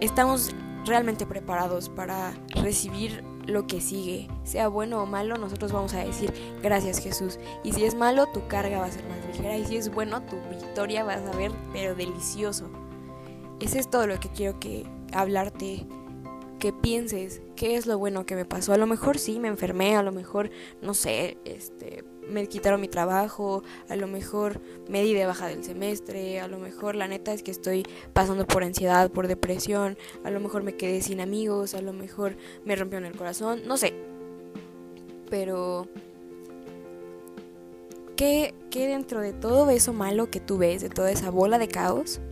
estamos 0.00 0.52
realmente 0.84 1.26
preparados 1.26 1.88
para 1.88 2.34
recibir 2.48 3.22
lo 3.46 3.66
que 3.66 3.80
sigue, 3.80 4.28
sea 4.44 4.68
bueno 4.68 5.02
o 5.02 5.06
malo, 5.06 5.36
nosotros 5.36 5.72
vamos 5.72 5.94
a 5.94 6.04
decir 6.04 6.32
gracias 6.62 6.98
Jesús. 6.98 7.38
Y 7.62 7.72
si 7.72 7.84
es 7.84 7.94
malo, 7.94 8.26
tu 8.26 8.46
carga 8.48 8.78
va 8.78 8.86
a 8.86 8.90
ser 8.90 9.04
más 9.08 9.18
ligera. 9.26 9.56
Y 9.56 9.64
si 9.64 9.76
es 9.76 9.92
bueno, 9.92 10.22
tu 10.22 10.36
victoria 10.50 11.04
va 11.04 11.14
a 11.14 11.30
saber, 11.30 11.52
pero 11.72 11.94
delicioso. 11.94 12.68
Ese 13.60 13.78
es 13.78 13.88
todo 13.88 14.06
lo 14.06 14.18
que 14.20 14.28
quiero 14.28 14.58
que 14.58 14.84
hablarte, 15.12 15.86
que 16.64 16.72
pienses 16.72 17.42
qué 17.56 17.76
es 17.76 17.84
lo 17.84 17.98
bueno 17.98 18.24
que 18.24 18.34
me 18.34 18.46
pasó. 18.46 18.72
A 18.72 18.78
lo 18.78 18.86
mejor 18.86 19.18
sí 19.18 19.38
me 19.38 19.48
enfermé, 19.48 19.96
a 19.96 20.02
lo 20.02 20.12
mejor, 20.12 20.48
no 20.80 20.94
sé, 20.94 21.36
este, 21.44 22.04
me 22.26 22.46
quitaron 22.46 22.80
mi 22.80 22.88
trabajo, 22.88 23.62
a 23.90 23.96
lo 23.96 24.06
mejor 24.06 24.62
me 24.88 25.02
di 25.02 25.12
de 25.12 25.26
baja 25.26 25.46
del 25.46 25.62
semestre, 25.62 26.40
a 26.40 26.48
lo 26.48 26.58
mejor 26.58 26.94
la 26.94 27.06
neta 27.06 27.34
es 27.34 27.42
que 27.42 27.50
estoy 27.50 27.84
pasando 28.14 28.46
por 28.46 28.64
ansiedad, 28.64 29.10
por 29.10 29.28
depresión, 29.28 29.98
a 30.24 30.30
lo 30.30 30.40
mejor 30.40 30.62
me 30.62 30.74
quedé 30.74 31.02
sin 31.02 31.20
amigos, 31.20 31.74
a 31.74 31.82
lo 31.82 31.92
mejor 31.92 32.34
me 32.64 32.76
rompió 32.76 32.98
en 32.98 33.04
el 33.04 33.14
corazón, 33.14 33.60
no 33.66 33.76
sé. 33.76 33.92
Pero 35.28 35.86
¿qué, 38.16 38.54
qué 38.70 38.86
dentro 38.86 39.20
de 39.20 39.34
todo 39.34 39.68
eso 39.68 39.92
malo 39.92 40.30
que 40.30 40.40
tú 40.40 40.56
ves, 40.56 40.80
de 40.80 40.88
toda 40.88 41.10
esa 41.10 41.28
bola 41.28 41.58
de 41.58 41.68
caos, 41.68 42.22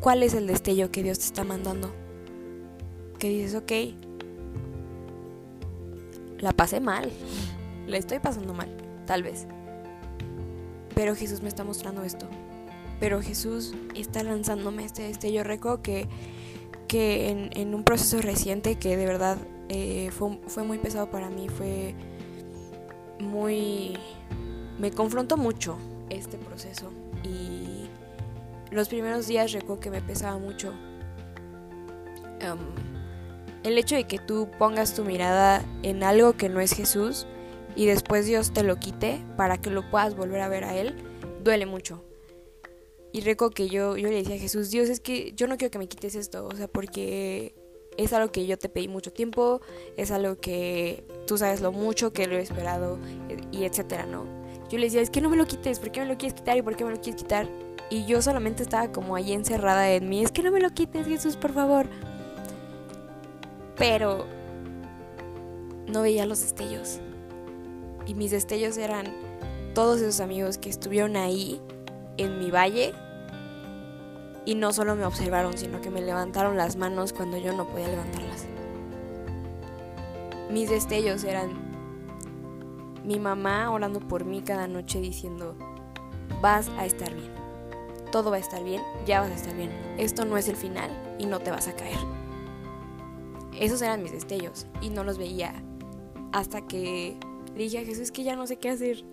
cuál 0.00 0.22
es 0.22 0.34
el 0.34 0.46
destello 0.46 0.90
que 0.90 1.02
Dios 1.02 1.20
te 1.20 1.24
está 1.24 1.42
mandando? 1.42 2.03
Que 3.24 3.30
dices, 3.30 3.54
ok, 3.54 3.72
la 6.40 6.52
pasé 6.52 6.78
mal 6.78 7.10
le 7.86 7.98
estoy 7.98 8.18
pasando 8.18 8.54
mal, 8.54 8.68
tal 9.06 9.22
vez. 9.22 9.46
Pero 10.94 11.14
Jesús 11.16 11.42
me 11.42 11.48
está 11.48 11.64
mostrando 11.64 12.02
esto. 12.02 12.26
Pero 13.00 13.20
Jesús 13.20 13.74
está 13.94 14.22
lanzándome 14.22 14.84
este, 14.84 15.10
este. 15.10 15.32
Yo 15.32 15.42
recuerdo 15.42 15.82
que, 15.82 16.06
que 16.86 17.50
en, 17.54 17.74
un 17.74 17.84
proceso 17.84 18.20
reciente 18.20 18.76
que 18.76 18.96
de 18.96 19.06
verdad 19.06 19.38
eh, 19.68 20.10
fue, 20.12 20.38
fue 20.46 20.62
muy 20.64 20.78
pesado 20.78 21.10
para 21.10 21.30
mí, 21.30 21.48
fue 21.48 21.94
muy... 23.20 23.98
Me 24.78 24.90
confrontó 24.90 25.36
mucho 25.36 25.78
este 26.10 26.36
proceso 26.36 26.90
y 27.22 27.88
los 28.70 28.88
primeros 28.88 29.26
días 29.26 29.52
recuerdo 29.52 29.80
que 29.80 29.90
me 29.90 30.02
pesaba 30.02 30.38
mucho. 30.38 30.72
Em, 32.40 32.93
el 33.64 33.78
hecho 33.78 33.96
de 33.96 34.04
que 34.04 34.18
tú 34.18 34.48
pongas 34.58 34.94
tu 34.94 35.04
mirada 35.04 35.64
en 35.82 36.04
algo 36.04 36.34
que 36.34 36.48
no 36.48 36.60
es 36.60 36.72
Jesús 36.72 37.26
y 37.74 37.86
después 37.86 38.26
Dios 38.26 38.52
te 38.52 38.62
lo 38.62 38.76
quite 38.76 39.24
para 39.36 39.58
que 39.58 39.70
lo 39.70 39.90
puedas 39.90 40.14
volver 40.14 40.42
a 40.42 40.48
ver 40.48 40.64
a 40.64 40.76
Él, 40.76 40.94
duele 41.42 41.66
mucho. 41.66 42.04
Y 43.12 43.20
recuerdo 43.22 43.54
que 43.54 43.68
yo, 43.68 43.96
yo 43.96 44.08
le 44.08 44.16
decía 44.16 44.36
a 44.36 44.38
Jesús, 44.38 44.70
Dios, 44.70 44.88
es 44.88 45.00
que 45.00 45.32
yo 45.34 45.46
no 45.46 45.56
quiero 45.56 45.70
que 45.70 45.78
me 45.78 45.88
quites 45.88 46.14
esto, 46.14 46.46
o 46.46 46.54
sea, 46.54 46.68
porque 46.68 47.54
es 47.96 48.12
algo 48.12 48.32
que 48.32 48.46
yo 48.46 48.58
te 48.58 48.68
pedí 48.68 48.88
mucho 48.88 49.12
tiempo, 49.12 49.60
es 49.96 50.10
algo 50.10 50.36
que 50.40 51.04
tú 51.26 51.38
sabes 51.38 51.60
lo 51.60 51.72
mucho 51.72 52.12
que 52.12 52.26
lo 52.26 52.36
he 52.36 52.40
esperado 52.40 52.98
y 53.52 53.64
etcétera, 53.64 54.06
¿no? 54.06 54.24
Yo 54.68 54.78
le 54.78 54.86
decía, 54.86 55.00
es 55.00 55.10
que 55.10 55.20
no 55.20 55.30
me 55.30 55.36
lo 55.36 55.46
quites, 55.46 55.78
¿por 55.78 55.92
qué 55.92 56.00
me 56.00 56.06
lo 56.06 56.18
quieres 56.18 56.34
quitar 56.34 56.56
y 56.56 56.62
por 56.62 56.76
qué 56.76 56.84
me 56.84 56.90
lo 56.90 57.00
quieres 57.00 57.22
quitar? 57.22 57.48
Y 57.90 58.04
yo 58.06 58.20
solamente 58.20 58.62
estaba 58.62 58.90
como 58.90 59.14
ahí 59.14 59.32
encerrada 59.32 59.92
en 59.92 60.08
mí. 60.08 60.24
Es 60.24 60.32
que 60.32 60.42
no 60.42 60.50
me 60.50 60.60
lo 60.60 60.70
quites, 60.70 61.06
Jesús, 61.06 61.36
por 61.36 61.52
favor. 61.52 61.86
Pero 63.76 64.26
no 65.86 66.02
veía 66.02 66.26
los 66.26 66.40
destellos. 66.40 67.00
Y 68.06 68.14
mis 68.14 68.30
destellos 68.30 68.76
eran 68.76 69.06
todos 69.74 70.00
esos 70.00 70.20
amigos 70.20 70.58
que 70.58 70.70
estuvieron 70.70 71.16
ahí 71.16 71.60
en 72.16 72.38
mi 72.38 72.50
valle 72.50 72.94
y 74.44 74.54
no 74.54 74.72
solo 74.72 74.94
me 74.94 75.04
observaron, 75.04 75.56
sino 75.56 75.80
que 75.80 75.90
me 75.90 76.02
levantaron 76.02 76.56
las 76.56 76.76
manos 76.76 77.12
cuando 77.12 77.38
yo 77.38 77.52
no 77.52 77.66
podía 77.66 77.88
levantarlas. 77.88 78.46
Mis 80.50 80.70
destellos 80.70 81.24
eran 81.24 81.50
mi 83.04 83.18
mamá 83.18 83.70
orando 83.70 84.00
por 84.00 84.24
mí 84.24 84.42
cada 84.42 84.68
noche 84.68 85.00
diciendo, 85.00 85.56
vas 86.40 86.70
a 86.78 86.86
estar 86.86 87.12
bien, 87.14 87.32
todo 88.12 88.30
va 88.30 88.36
a 88.36 88.40
estar 88.40 88.62
bien, 88.62 88.82
ya 89.06 89.20
vas 89.20 89.30
a 89.30 89.34
estar 89.34 89.54
bien, 89.54 89.70
esto 89.98 90.24
no 90.24 90.36
es 90.36 90.48
el 90.48 90.56
final 90.56 90.90
y 91.18 91.26
no 91.26 91.40
te 91.40 91.50
vas 91.50 91.68
a 91.68 91.74
caer. 91.74 92.23
Esos 93.58 93.82
eran 93.82 94.02
mis 94.02 94.12
destellos 94.12 94.66
y 94.80 94.90
no 94.90 95.04
los 95.04 95.18
veía 95.18 95.62
hasta 96.32 96.66
que 96.66 97.16
dije 97.54 97.78
a 97.78 97.84
Jesús 97.84 98.10
que 98.10 98.24
ya 98.24 98.36
no 98.36 98.46
sé 98.46 98.56
qué 98.56 98.70
hacer. 98.70 99.04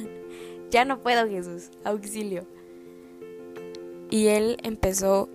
ya 0.70 0.84
no 0.84 1.02
puedo 1.02 1.28
Jesús, 1.28 1.70
auxilio. 1.84 2.46
Y 4.10 4.28
él 4.28 4.56
empezó 4.62 5.28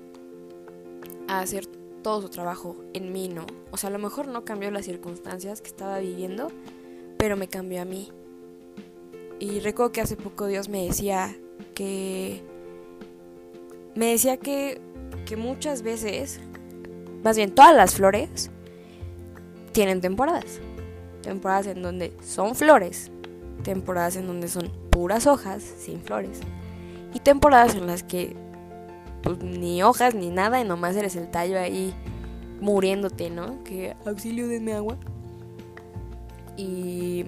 a 1.28 1.40
hacer 1.40 1.68
todo 2.02 2.22
su 2.22 2.30
trabajo 2.30 2.76
en 2.94 3.12
mí, 3.12 3.28
¿no? 3.30 3.46
O 3.72 3.78
sea, 3.78 3.90
a 3.90 3.94
lo 3.94 4.00
mejor 4.00 4.28
no 4.28 4.46
cambió 4.46 4.72
las 4.72 4.86
circunstancias 4.86 5.62
que 5.62 5.68
estaba 5.68 6.00
viviendo, 6.00 6.50
pero 7.18 7.38
me 7.38 7.48
cambió 7.48 7.82
a 7.82 7.86
mí. 7.86 8.10
Y 9.40 9.60
recuerdo 9.60 9.92
que 9.92 10.02
hace 10.02 10.16
poco 10.16 10.48
Dios 10.48 10.70
me 10.70 10.86
decía 10.86 11.36
que... 11.76 12.42
Me 13.96 14.08
decía 14.12 14.38
que, 14.38 14.80
que 15.26 15.38
muchas 15.38 15.82
veces, 15.82 16.40
más 17.24 17.38
bien 17.38 17.54
todas 17.54 17.76
las 17.76 17.96
flores, 17.96 18.52
tienen 19.72 20.02
temporadas. 20.02 20.60
Temporadas 21.22 21.68
en 21.68 21.82
donde 21.82 22.14
son 22.24 22.56
flores, 22.56 23.12
temporadas 23.64 24.16
en 24.16 24.28
donde 24.28 24.48
son 24.48 24.72
puras 24.90 25.28
hojas 25.28 25.62
sin 25.62 26.02
flores. 26.02 26.40
Y 27.14 27.20
temporadas 27.20 27.76
en 27.76 27.88
las 27.88 28.04
que 28.04 28.36
pues, 29.24 29.40
ni 29.40 29.84
hojas 29.84 30.16
ni 30.16 30.30
nada 30.30 30.60
y 30.62 30.64
nomás 30.64 30.96
eres 30.96 31.16
el 31.16 31.30
tallo 31.30 31.60
ahí 31.60 31.94
muriéndote, 32.62 33.30
¿no? 33.30 33.64
Que 33.64 33.96
auxilio 34.06 34.48
denme 34.48 34.74
agua. 34.74 34.98
Y 36.56 37.26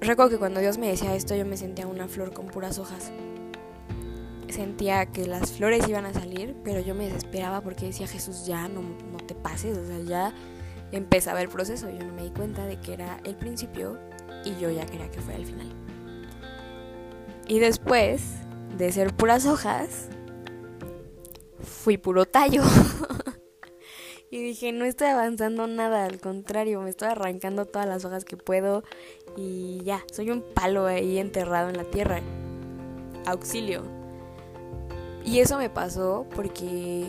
recuerdo 0.00 0.30
que 0.30 0.38
cuando 0.38 0.60
Dios 0.60 0.78
me 0.78 0.88
decía 0.88 1.14
esto 1.14 1.34
yo 1.34 1.44
me 1.44 1.56
sentía 1.56 1.86
una 1.86 2.08
flor 2.08 2.32
con 2.32 2.46
puras 2.46 2.78
hojas. 2.78 3.12
Sentía 4.52 5.06
que 5.06 5.26
las 5.26 5.52
flores 5.52 5.88
iban 5.88 6.04
a 6.04 6.12
salir, 6.12 6.54
pero 6.62 6.80
yo 6.80 6.94
me 6.94 7.06
desesperaba 7.06 7.62
porque 7.62 7.86
decía 7.86 8.06
Jesús 8.06 8.44
ya 8.44 8.68
no, 8.68 8.82
no 8.82 9.16
te 9.16 9.34
pases, 9.34 9.78
o 9.78 9.86
sea, 9.86 9.98
ya 10.00 10.34
empezaba 10.92 11.40
el 11.40 11.48
proceso. 11.48 11.88
Yo 11.88 12.04
no 12.04 12.12
me 12.12 12.24
di 12.24 12.30
cuenta 12.30 12.66
de 12.66 12.78
que 12.78 12.92
era 12.92 13.18
el 13.24 13.34
principio 13.34 13.98
y 14.44 14.54
yo 14.60 14.70
ya 14.70 14.84
quería 14.84 15.10
que 15.10 15.22
fuera 15.22 15.38
el 15.38 15.46
final. 15.46 15.68
Y 17.48 17.60
después 17.60 18.22
de 18.76 18.92
ser 18.92 19.14
puras 19.14 19.46
hojas, 19.46 20.10
fui 21.62 21.96
puro 21.96 22.26
tallo. 22.26 22.62
y 24.30 24.42
dije, 24.42 24.72
no 24.72 24.84
estoy 24.84 25.08
avanzando 25.08 25.66
nada, 25.66 26.04
al 26.04 26.20
contrario, 26.20 26.82
me 26.82 26.90
estoy 26.90 27.08
arrancando 27.08 27.64
todas 27.64 27.88
las 27.88 28.04
hojas 28.04 28.26
que 28.26 28.36
puedo 28.36 28.84
y 29.34 29.80
ya, 29.84 30.04
soy 30.12 30.30
un 30.30 30.42
palo 30.54 30.84
ahí 30.84 31.16
enterrado 31.16 31.70
en 31.70 31.78
la 31.78 31.84
tierra. 31.84 32.20
Auxilio. 33.24 34.01
Y 35.24 35.38
eso 35.38 35.58
me 35.58 35.70
pasó 35.70 36.26
porque 36.34 37.06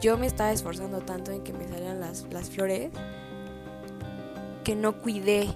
yo 0.00 0.18
me 0.18 0.26
estaba 0.26 0.52
esforzando 0.52 1.00
tanto 1.00 1.30
en 1.30 1.42
que 1.42 1.52
me 1.52 1.68
salieran 1.68 2.00
las, 2.00 2.26
las 2.32 2.50
flores 2.50 2.90
que 4.64 4.74
no 4.74 4.98
cuidé 4.98 5.48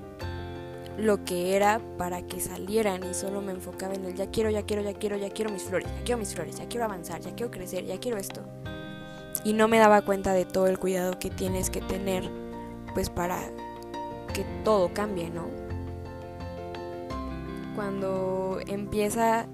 lo 0.98 1.24
que 1.24 1.56
era 1.56 1.80
para 1.98 2.22
que 2.22 2.40
salieran 2.40 3.04
y 3.04 3.14
solo 3.14 3.42
me 3.42 3.52
enfocaba 3.52 3.94
en 3.94 4.04
el 4.04 4.14
ya 4.14 4.30
quiero, 4.30 4.50
ya 4.50 4.62
quiero, 4.62 4.82
ya 4.82 4.94
quiero, 4.94 5.16
ya 5.16 5.30
quiero 5.30 5.50
mis 5.50 5.62
flores, 5.62 5.88
ya 5.88 6.04
quiero 6.04 6.18
mis 6.18 6.34
flores, 6.34 6.56
ya 6.56 6.66
quiero 6.68 6.84
avanzar, 6.84 7.20
ya 7.20 7.34
quiero 7.34 7.50
crecer, 7.50 7.84
ya 7.84 7.98
quiero 7.98 8.16
esto. 8.16 8.40
Y 9.44 9.52
no 9.52 9.68
me 9.68 9.78
daba 9.78 10.02
cuenta 10.02 10.32
de 10.32 10.44
todo 10.44 10.66
el 10.66 10.78
cuidado 10.78 11.18
que 11.18 11.30
tienes 11.30 11.70
que 11.70 11.80
tener 11.80 12.28
pues 12.94 13.10
para 13.10 13.38
que 14.32 14.44
todo 14.64 14.92
cambie, 14.94 15.28
¿no? 15.28 15.44
Cuando 17.74 18.58
empieza 18.66 19.46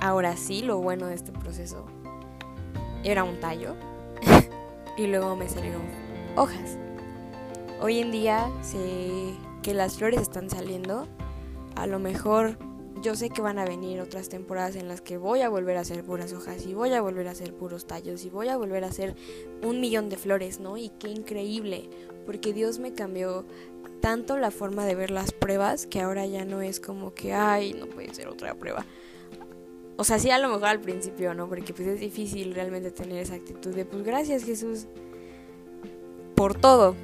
ahora 0.00 0.36
sí 0.36 0.62
lo 0.62 0.78
bueno 0.78 1.06
de 1.06 1.14
este 1.14 1.30
proceso, 1.30 1.86
era 3.04 3.24
un 3.24 3.38
tallo 3.40 3.74
y 4.96 5.06
luego 5.06 5.36
me 5.36 5.48
salieron 5.48 5.82
hojas. 6.36 6.78
Hoy 7.80 7.98
en 8.00 8.10
día 8.10 8.50
se 8.62 9.34
que 9.62 9.74
las 9.74 9.96
flores 9.96 10.20
están 10.20 10.50
saliendo, 10.50 11.06
a 11.74 11.86
lo 11.86 11.98
mejor 11.98 12.58
yo 13.02 13.14
sé 13.14 13.30
que 13.30 13.40
van 13.40 13.58
a 13.58 13.64
venir 13.64 14.00
otras 14.00 14.28
temporadas 14.28 14.76
en 14.76 14.88
las 14.88 15.00
que 15.00 15.18
voy 15.18 15.42
a 15.42 15.48
volver 15.48 15.76
a 15.76 15.80
hacer 15.80 16.02
puras 16.04 16.32
hojas 16.32 16.66
y 16.66 16.74
voy 16.74 16.92
a 16.92 17.00
volver 17.00 17.28
a 17.28 17.32
hacer 17.32 17.54
puros 17.54 17.86
tallos 17.86 18.24
y 18.24 18.30
voy 18.30 18.48
a 18.48 18.56
volver 18.56 18.84
a 18.84 18.88
hacer 18.88 19.14
un 19.62 19.80
millón 19.80 20.08
de 20.08 20.16
flores, 20.16 20.58
¿no? 20.58 20.76
Y 20.76 20.88
qué 20.90 21.08
increíble, 21.08 21.88
porque 22.26 22.52
Dios 22.52 22.78
me 22.78 22.92
cambió 22.92 23.44
tanto 24.00 24.36
la 24.36 24.50
forma 24.50 24.84
de 24.86 24.94
ver 24.94 25.10
las 25.10 25.32
pruebas 25.32 25.86
que 25.86 26.00
ahora 26.00 26.26
ya 26.26 26.44
no 26.44 26.60
es 26.60 26.80
como 26.80 27.14
que, 27.14 27.32
ay, 27.32 27.74
no 27.74 27.86
puede 27.86 28.14
ser 28.14 28.28
otra 28.28 28.54
prueba. 28.54 28.84
O 30.00 30.04
sea, 30.04 30.20
sí 30.20 30.30
a 30.30 30.38
lo 30.38 30.48
mejor 30.48 30.68
al 30.68 30.80
principio, 30.80 31.34
¿no? 31.34 31.48
Porque 31.48 31.74
pues 31.74 31.88
es 31.88 31.98
difícil 31.98 32.54
realmente 32.54 32.92
tener 32.92 33.18
esa 33.18 33.34
actitud 33.34 33.74
de, 33.74 33.84
pues 33.84 34.04
gracias 34.04 34.44
Jesús 34.44 34.86
por 36.36 36.54
todo. 36.54 36.94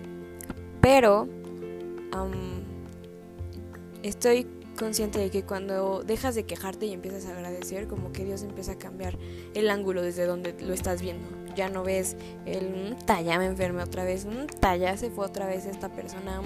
Pero 0.80 1.28
estoy 4.04 4.46
consciente 4.78 5.18
de 5.18 5.30
que 5.30 5.42
cuando 5.42 6.04
dejas 6.04 6.36
de 6.36 6.44
quejarte 6.44 6.86
y 6.86 6.92
empiezas 6.92 7.26
a 7.26 7.30
agradecer, 7.30 7.88
como 7.88 8.12
que 8.12 8.24
Dios 8.24 8.44
empieza 8.44 8.72
a 8.72 8.78
cambiar 8.78 9.18
el 9.54 9.70
ángulo 9.70 10.00
desde 10.00 10.26
donde 10.26 10.54
lo 10.60 10.72
estás 10.72 11.02
viendo. 11.02 11.26
Ya 11.56 11.68
no 11.68 11.82
ves 11.82 12.16
el 12.46 12.96
ya 13.24 13.38
me 13.38 13.46
enfermé 13.46 13.82
otra 13.82 14.04
vez, 14.04 14.26
ya 14.78 14.96
se 14.96 15.10
fue 15.10 15.26
otra 15.26 15.46
vez 15.46 15.66
esta 15.66 15.88
persona, 15.88 16.40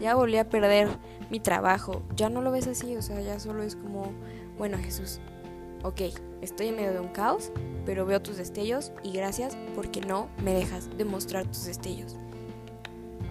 ya 0.00 0.14
volví 0.14 0.38
a 0.38 0.48
perder 0.48 0.88
mi 1.30 1.38
trabajo. 1.38 2.02
Ya 2.16 2.30
no 2.30 2.40
lo 2.40 2.50
ves 2.50 2.66
así, 2.66 2.96
o 2.96 3.02
sea, 3.02 3.20
ya 3.20 3.38
solo 3.40 3.62
es 3.62 3.76
como, 3.76 4.12
bueno, 4.56 4.78
Jesús, 4.78 5.20
ok, 5.82 6.00
estoy 6.42 6.68
en 6.68 6.76
medio 6.76 6.92
de 6.92 7.00
un 7.00 7.08
caos, 7.08 7.52
pero 7.86 8.06
veo 8.06 8.20
tus 8.20 8.36
destellos 8.36 8.92
y 9.02 9.12
gracias 9.12 9.56
porque 9.74 10.00
no 10.00 10.28
me 10.42 10.54
dejas 10.54 10.88
demostrar 10.96 11.46
tus 11.46 11.64
destellos. 11.64 12.16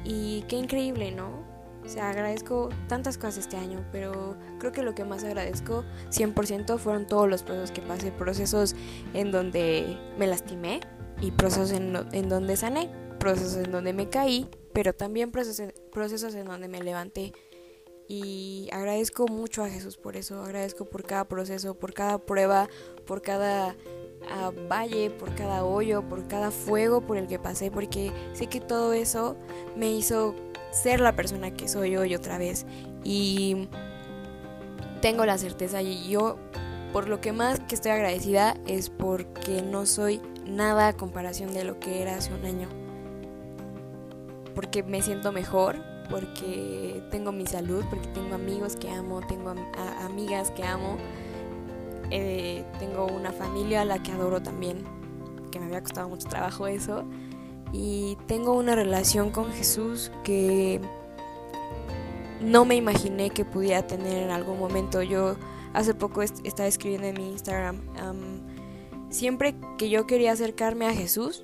Y 0.03 0.43
qué 0.47 0.55
increíble, 0.55 1.11
¿no? 1.11 1.47
O 1.83 1.87
sea, 1.87 2.09
agradezco 2.09 2.69
tantas 2.87 3.17
cosas 3.17 3.39
este 3.39 3.57
año, 3.57 3.85
pero 3.91 4.37
creo 4.59 4.71
que 4.71 4.83
lo 4.83 4.93
que 4.93 5.05
más 5.05 5.23
agradezco 5.23 5.85
100% 6.09 6.77
fueron 6.77 7.07
todos 7.07 7.27
los 7.27 7.43
procesos 7.43 7.71
que 7.71 7.81
pasé, 7.81 8.11
procesos 8.11 8.75
en 9.13 9.31
donde 9.31 9.97
me 10.17 10.27
lastimé 10.27 10.81
y 11.21 11.31
procesos 11.31 11.71
en, 11.71 11.95
en 12.11 12.29
donde 12.29 12.57
sané, 12.57 12.91
procesos 13.19 13.65
en 13.65 13.71
donde 13.71 13.93
me 13.93 14.09
caí, 14.09 14.47
pero 14.73 14.93
también 14.93 15.31
procesos, 15.31 15.73
procesos 15.91 16.35
en 16.35 16.45
donde 16.45 16.67
me 16.67 16.81
levanté. 16.81 17.33
Y 18.11 18.67
agradezco 18.71 19.27
mucho 19.27 19.63
a 19.63 19.69
Jesús 19.69 19.95
por 19.95 20.17
eso, 20.17 20.43
agradezco 20.43 20.83
por 20.83 21.03
cada 21.03 21.25
proceso, 21.25 21.75
por 21.75 21.93
cada 21.93 22.17
prueba, 22.17 22.67
por 23.05 23.21
cada 23.21 23.75
a 24.29 24.51
valle, 24.69 25.11
por 25.11 25.33
cada 25.35 25.63
hoyo, 25.63 26.01
por 26.01 26.27
cada 26.27 26.49
fuego 26.49 27.01
por 27.01 27.17
el 27.17 27.27
que 27.27 27.37
pasé, 27.37 27.71
porque 27.71 28.11
sé 28.33 28.47
que 28.47 28.59
todo 28.59 28.93
eso 28.93 29.37
me 29.77 29.91
hizo 29.91 30.35
ser 30.71 30.99
la 31.01 31.15
persona 31.15 31.51
que 31.51 31.67
soy 31.67 31.95
hoy 31.97 32.15
otra 32.15 32.39
vez. 32.39 32.65
Y 33.03 33.69
tengo 35.01 35.25
la 35.25 35.37
certeza 35.37 35.81
y 35.83 36.09
yo 36.09 36.37
por 36.91 37.07
lo 37.07 37.21
que 37.21 37.31
más 37.31 37.59
que 37.59 37.75
estoy 37.75 37.91
agradecida 37.91 38.57
es 38.65 38.89
porque 38.89 39.61
no 39.61 39.85
soy 39.85 40.19
nada 40.45 40.87
a 40.87 40.93
comparación 40.93 41.53
de 41.53 41.63
lo 41.63 41.79
que 41.79 42.01
era 42.01 42.15
hace 42.15 42.33
un 42.33 42.43
año. 42.43 42.67
Porque 44.55 44.81
me 44.81 45.01
siento 45.03 45.31
mejor, 45.31 45.77
porque 46.09 47.03
tengo 47.11 47.31
mi 47.31 47.45
salud, 47.45 47.83
porque 47.89 48.07
tengo 48.09 48.35
amigos 48.35 48.75
que 48.75 48.89
amo, 48.89 49.21
tengo 49.27 49.53
amigas 50.01 50.51
que 50.51 50.63
amo 50.63 50.97
eh, 52.11 52.63
tengo 52.79 53.05
una 53.05 53.31
familia 53.31 53.81
a 53.81 53.85
la 53.85 54.01
que 54.01 54.11
adoro 54.11 54.41
también, 54.41 54.83
que 55.51 55.59
me 55.59 55.67
había 55.67 55.81
costado 55.81 56.09
mucho 56.09 56.27
trabajo 56.27 56.67
eso. 56.67 57.03
Y 57.71 58.17
tengo 58.25 58.53
una 58.53 58.75
relación 58.75 59.29
con 59.29 59.51
Jesús 59.51 60.11
que 60.23 60.81
no 62.41 62.65
me 62.65 62.75
imaginé 62.75 63.29
que 63.29 63.45
pudiera 63.45 63.85
tener 63.85 64.23
en 64.23 64.31
algún 64.31 64.57
momento. 64.57 65.03
Yo 65.03 65.35
hace 65.73 65.93
poco 65.93 66.23
estaba 66.23 66.67
escribiendo 66.67 67.07
en 67.07 67.17
mi 67.17 67.31
Instagram, 67.31 67.79
siempre 69.09 69.55
que 69.77 69.89
yo 69.89 70.07
quería 70.07 70.31
acercarme 70.31 70.87
a 70.87 70.93
Jesús, 70.93 71.43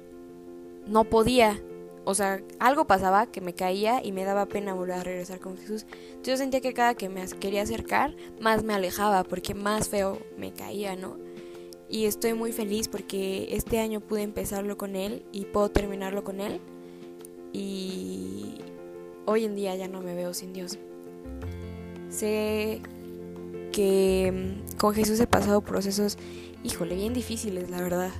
no 0.88 1.04
podía, 1.04 1.60
o 2.06 2.14
sea, 2.14 2.42
algo 2.60 2.86
pasaba 2.86 3.26
que 3.26 3.42
me 3.42 3.56
caía 3.56 4.04
y 4.04 4.12
me 4.12 4.24
daba 4.24 4.46
pena 4.46 4.74
volver 4.76 5.00
a 5.00 5.04
regresar 5.04 5.40
con 5.40 5.58
Jesús. 5.58 5.86
Entonces 5.90 6.28
yo 6.34 6.38
sentía 6.38 6.62
que 6.62 6.74
cada 6.74 6.94
que 6.94 7.10
me 7.10 7.28
quería 7.28 7.64
acercar, 7.64 8.16
más 8.40 8.64
me 8.64 8.76
alejaba 8.76 9.24
porque 9.24 9.56
más 9.56 9.90
feo 9.90 10.20
me 10.38 10.54
caía, 10.54 10.96
¿no? 10.96 11.18
Y 11.90 12.06
estoy 12.06 12.34
muy 12.34 12.52
feliz 12.52 12.88
porque 12.88 13.48
este 13.52 13.80
año 13.80 14.02
pude 14.02 14.22
empezarlo 14.22 14.78
con 14.78 14.96
Él 14.96 15.26
y 15.32 15.46
puedo 15.46 15.70
terminarlo 15.70 16.24
con 16.24 16.42
Él. 16.42 16.62
Y 17.54 18.56
hoy 19.26 19.46
en 19.46 19.56
día 19.56 19.76
ya 19.76 19.88
no 19.88 20.02
me 20.02 20.14
veo 20.14 20.34
sin 20.34 20.54
Dios. 20.54 20.78
Sé 22.10 22.82
que 23.72 24.32
mm, 24.32 24.78
con 24.78 24.94
Jesús 24.94 25.20
he 25.20 25.28
pasado 25.28 25.62
procesos, 25.62 26.18
híjole, 26.64 26.96
bien 26.96 27.14
difíciles, 27.14 27.70
la 27.70 27.82
verdad. 27.82 28.12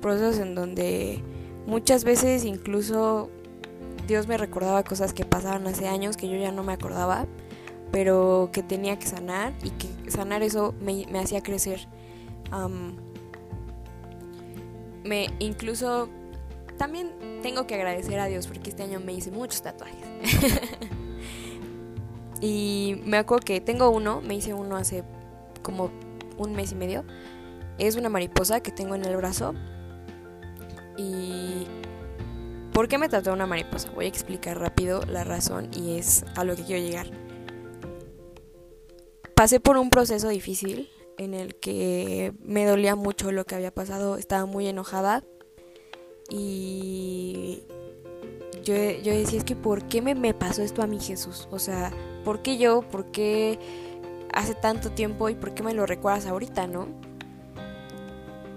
Procesos 0.00 0.38
en 0.38 0.54
donde 0.54 1.22
Muchas 1.66 2.04
veces 2.04 2.44
incluso 2.44 3.30
Dios 4.06 4.26
me 4.26 4.36
recordaba 4.36 4.82
cosas 4.82 5.12
que 5.12 5.24
pasaban 5.24 5.66
hace 5.66 5.86
años 5.86 6.16
que 6.16 6.28
yo 6.28 6.36
ya 6.36 6.50
no 6.50 6.64
me 6.64 6.72
acordaba, 6.72 7.26
pero 7.92 8.50
que 8.52 8.62
tenía 8.62 8.98
que 8.98 9.06
sanar 9.06 9.52
y 9.62 9.70
que 9.70 10.10
sanar 10.10 10.42
eso 10.42 10.74
me, 10.80 11.06
hacía 11.18 11.42
crecer. 11.42 11.86
me 15.04 15.28
incluso 15.38 16.08
también 16.76 17.12
tengo 17.42 17.66
que 17.66 17.74
agradecer 17.74 18.18
a 18.18 18.26
Dios 18.26 18.48
porque 18.48 18.70
este 18.70 18.82
año 18.82 18.98
me 18.98 19.12
hice 19.12 19.30
muchos 19.30 19.62
tatuajes. 19.62 20.00
y 22.40 23.00
me 23.04 23.18
acuerdo 23.18 23.44
que 23.44 23.60
tengo 23.60 23.90
uno, 23.90 24.20
me 24.20 24.34
hice 24.34 24.52
uno 24.52 24.76
hace 24.76 25.04
como 25.62 25.90
un 26.38 26.54
mes 26.54 26.72
y 26.72 26.74
medio. 26.74 27.04
Es 27.78 27.96
una 27.96 28.08
mariposa 28.08 28.60
que 28.60 28.72
tengo 28.72 28.94
en 28.94 29.04
el 29.04 29.16
brazo 29.16 29.54
¿Y 30.96 31.66
por 32.72 32.88
qué 32.88 32.98
me 32.98 33.08
trató 33.08 33.32
una 33.32 33.46
mariposa? 33.46 33.90
Voy 33.90 34.06
a 34.06 34.08
explicar 34.08 34.58
rápido 34.58 35.02
la 35.06 35.24
razón 35.24 35.68
y 35.72 35.98
es 35.98 36.24
a 36.36 36.44
lo 36.44 36.56
que 36.56 36.64
quiero 36.64 36.82
llegar. 36.84 37.06
Pasé 39.34 39.60
por 39.60 39.76
un 39.76 39.90
proceso 39.90 40.28
difícil 40.28 40.90
en 41.18 41.34
el 41.34 41.54
que 41.56 42.32
me 42.44 42.66
dolía 42.66 42.96
mucho 42.96 43.32
lo 43.32 43.44
que 43.44 43.54
había 43.54 43.72
pasado, 43.72 44.16
estaba 44.16 44.46
muy 44.46 44.66
enojada 44.66 45.24
y 46.30 47.62
yo, 48.64 48.74
yo 48.74 49.12
decía, 49.12 49.38
es 49.38 49.44
que 49.44 49.56
¿por 49.56 49.84
qué 49.88 50.00
me, 50.00 50.14
me 50.14 50.34
pasó 50.34 50.62
esto 50.62 50.82
a 50.82 50.86
mí 50.86 51.00
Jesús? 51.00 51.48
O 51.50 51.58
sea, 51.58 51.92
¿por 52.24 52.42
qué 52.42 52.56
yo? 52.56 52.82
¿Por 52.82 53.10
qué 53.10 53.58
hace 54.32 54.54
tanto 54.54 54.90
tiempo 54.90 55.28
y 55.28 55.34
por 55.34 55.54
qué 55.54 55.62
me 55.62 55.74
lo 55.74 55.86
recuerdas 55.86 56.26
ahorita, 56.26 56.66
no? 56.66 56.88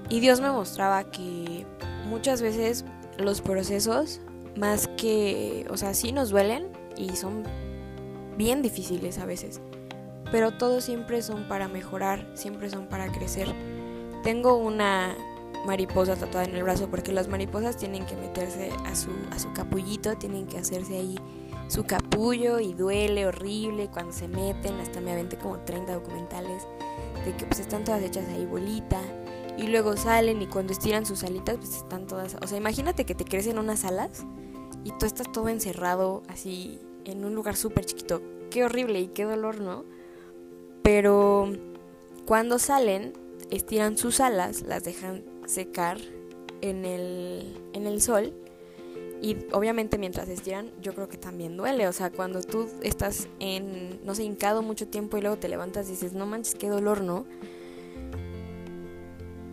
Y 0.10 0.20
Dios 0.20 0.40
me 0.40 0.52
mostraba 0.52 1.10
que 1.12 1.66
muchas 2.06 2.42
veces 2.42 2.86
los 3.18 3.42
procesos, 3.42 4.22
más 4.56 4.88
que, 4.98 5.66
o 5.70 5.78
sea, 5.78 5.94
sí 5.94 6.12
nos 6.12 6.30
duelen 6.30 6.68
y 6.98 7.16
son 7.16 7.44
bien 8.38 8.62
difíciles 8.62 9.18
a 9.20 9.26
veces, 9.26 9.62
pero 10.32 10.52
todos 10.52 10.84
siempre 10.84 11.22
son 11.22 11.48
para 11.48 11.68
mejorar, 11.68 12.26
siempre 12.34 12.70
son 12.70 12.88
para 12.88 13.12
crecer. 13.12 13.48
Tengo 14.24 14.56
una 14.56 15.16
mariposa 15.66 16.16
tatuada 16.16 16.46
en 16.46 16.56
el 16.56 16.64
brazo 16.64 16.90
porque 16.90 17.12
las 17.12 17.28
mariposas 17.28 17.78
tienen 17.78 18.06
que 18.06 18.16
meterse 18.16 18.72
a 18.86 18.96
su, 18.96 19.12
a 19.32 19.40
su 19.40 19.52
capullito, 19.54 20.16
tienen 20.16 20.48
que 20.48 20.58
hacerse 20.58 20.98
ahí 20.98 21.16
su 21.68 21.84
capullo 21.84 22.60
y 22.60 22.74
duele 22.74 23.26
horrible 23.26 23.88
cuando 23.88 24.12
se 24.12 24.28
meten, 24.28 24.80
hasta 24.80 25.02
me 25.02 25.12
aventé 25.12 25.38
como 25.38 25.60
30 25.60 25.94
documentales 25.94 26.68
de 27.26 27.36
que 27.36 27.46
pues 27.46 27.60
están 27.60 27.84
todas 27.84 28.04
hechas 28.04 28.28
ahí 28.30 28.46
bolita 28.46 29.02
y 29.58 29.68
luego 29.68 29.96
salen 29.98 30.42
y 30.42 30.48
cuando 30.48 30.74
estiran 30.74 31.06
sus 31.06 31.24
alitas 31.24 31.58
pues 31.58 31.78
están 31.78 32.08
todas, 32.08 32.36
o 32.42 32.48
sea, 32.48 32.58
imagínate 32.58 33.06
que 33.06 33.16
te 33.16 33.26
crecen 33.26 33.58
unas 33.58 33.86
alas 33.86 34.26
y 34.84 34.92
tú 34.92 35.06
estás 35.06 35.32
todo 35.32 35.50
encerrado 35.50 36.24
así 36.28 36.80
en 37.06 37.24
un 37.26 37.36
lugar 37.36 37.56
súper 37.56 37.86
chiquito. 37.86 38.22
Qué 38.50 38.64
horrible 38.64 39.00
y 39.00 39.08
qué 39.08 39.24
dolor, 39.24 39.60
¿no? 39.60 39.84
Pero 40.84 41.52
cuando 42.26 42.60
salen, 42.60 43.14
estiran 43.50 43.98
sus 43.98 44.20
alas, 44.20 44.62
las 44.62 44.84
dejan 44.84 45.24
secar 45.48 45.98
en 46.62 46.86
el, 46.86 47.56
en 47.74 47.88
el 47.88 48.02
sol 48.02 48.34
y 49.22 49.38
obviamente 49.52 49.98
mientras 49.98 50.30
estiran 50.30 50.72
yo 50.82 50.94
creo 50.94 51.08
que 51.08 51.18
también 51.18 51.58
duele, 51.58 51.88
o 51.88 51.94
sea, 51.94 52.12
cuando 52.12 52.44
tú 52.44 52.68
estás 52.84 53.28
en, 53.40 54.00
no 54.06 54.14
sé, 54.14 54.24
hincado 54.24 54.62
mucho 54.62 54.88
tiempo 54.88 55.18
y 55.18 55.22
luego 55.22 55.38
te 55.38 55.50
levantas 55.50 55.88
y 55.88 55.92
dices, 55.92 56.14
no 56.14 56.26
manches, 56.26 56.56
qué 56.56 56.70
dolor, 56.70 57.02
¿no? 57.02 57.26